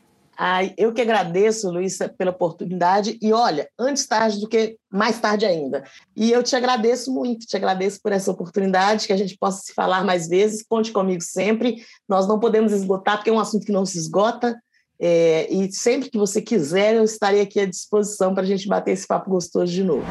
Ai, 0.40 0.72
eu 0.78 0.92
que 0.92 1.00
agradeço, 1.00 1.68
Luísa, 1.68 2.08
pela 2.08 2.30
oportunidade. 2.30 3.18
E 3.20 3.32
olha, 3.32 3.68
antes 3.76 4.06
tarde 4.06 4.38
do 4.38 4.46
que 4.46 4.76
mais 4.88 5.18
tarde 5.18 5.44
ainda. 5.44 5.82
E 6.14 6.30
eu 6.30 6.44
te 6.44 6.54
agradeço 6.54 7.12
muito, 7.12 7.44
te 7.44 7.56
agradeço 7.56 7.98
por 8.00 8.12
essa 8.12 8.30
oportunidade, 8.30 9.08
que 9.08 9.12
a 9.12 9.16
gente 9.16 9.36
possa 9.36 9.62
se 9.62 9.74
falar 9.74 10.04
mais 10.04 10.28
vezes. 10.28 10.62
Conte 10.62 10.92
comigo 10.92 11.20
sempre. 11.20 11.84
Nós 12.08 12.28
não 12.28 12.38
podemos 12.38 12.72
esgotar, 12.72 13.16
porque 13.16 13.30
é 13.30 13.32
um 13.32 13.40
assunto 13.40 13.66
que 13.66 13.72
não 13.72 13.84
se 13.84 13.98
esgota. 13.98 14.56
É, 15.00 15.46
e 15.52 15.70
sempre 15.72 16.10
que 16.10 16.18
você 16.18 16.42
quiser, 16.42 16.96
eu 16.96 17.04
estarei 17.04 17.40
aqui 17.40 17.60
à 17.60 17.66
disposição 17.66 18.34
para 18.34 18.42
a 18.42 18.46
gente 18.46 18.66
bater 18.66 18.92
esse 18.92 19.06
papo 19.06 19.30
gostoso 19.30 19.72
de 19.72 19.84
novo. 19.84 20.04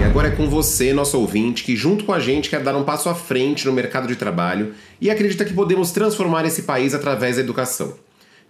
E 0.00 0.04
agora 0.04 0.28
é 0.28 0.30
com 0.30 0.48
você, 0.48 0.92
nosso 0.92 1.18
ouvinte, 1.18 1.64
que 1.64 1.76
junto 1.76 2.04
com 2.04 2.12
a 2.12 2.20
gente 2.20 2.48
quer 2.48 2.62
dar 2.62 2.76
um 2.76 2.84
passo 2.84 3.08
à 3.08 3.14
frente 3.14 3.66
no 3.66 3.72
mercado 3.72 4.06
de 4.06 4.16
trabalho 4.16 4.74
e 5.00 5.10
acredita 5.10 5.44
que 5.44 5.52
podemos 5.52 5.90
transformar 5.90 6.46
esse 6.46 6.62
país 6.62 6.94
através 6.94 7.36
da 7.36 7.42
educação. 7.42 7.94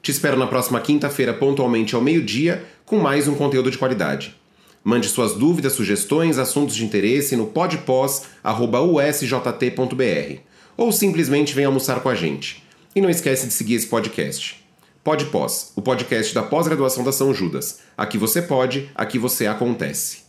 Te 0.03 0.11
espero 0.11 0.37
na 0.37 0.47
próxima 0.47 0.81
quinta-feira, 0.81 1.35
pontualmente 1.35 1.95
ao 1.95 2.01
meio-dia, 2.01 2.65
com 2.85 2.99
mais 2.99 3.27
um 3.27 3.35
conteúdo 3.35 3.71
de 3.71 3.79
qualidade. 3.79 4.37
Mande 4.85 5.09
suas 5.09 5.35
dúvidas, 5.35 5.73
sugestões, 5.73 6.39
assuntos 6.39 6.77
de 6.77 6.85
interesse 6.85 7.35
no 7.35 7.47
podpós.usjt.br 7.47 10.41
ou 10.77 10.93
simplesmente 10.93 11.55
venha 11.55 11.67
almoçar 11.67 12.01
com 12.01 12.09
a 12.09 12.15
gente. 12.15 12.63
E 12.95 13.01
não 13.01 13.11
esquece 13.11 13.47
de 13.47 13.53
seguir 13.53 13.75
esse 13.75 13.87
podcast. 13.87 14.68
Pode 15.09 15.25
Pós, 15.25 15.73
o 15.75 15.81
podcast 15.81 16.35
da 16.35 16.43
pós-graduação 16.43 17.03
da 17.03 17.13
São 17.13 17.33
Judas. 17.33 17.79
Aqui 17.97 18.19
você 18.19 18.43
pode, 18.43 18.91
aqui 18.95 19.19
você 19.19 19.47
acontece. 19.47 20.28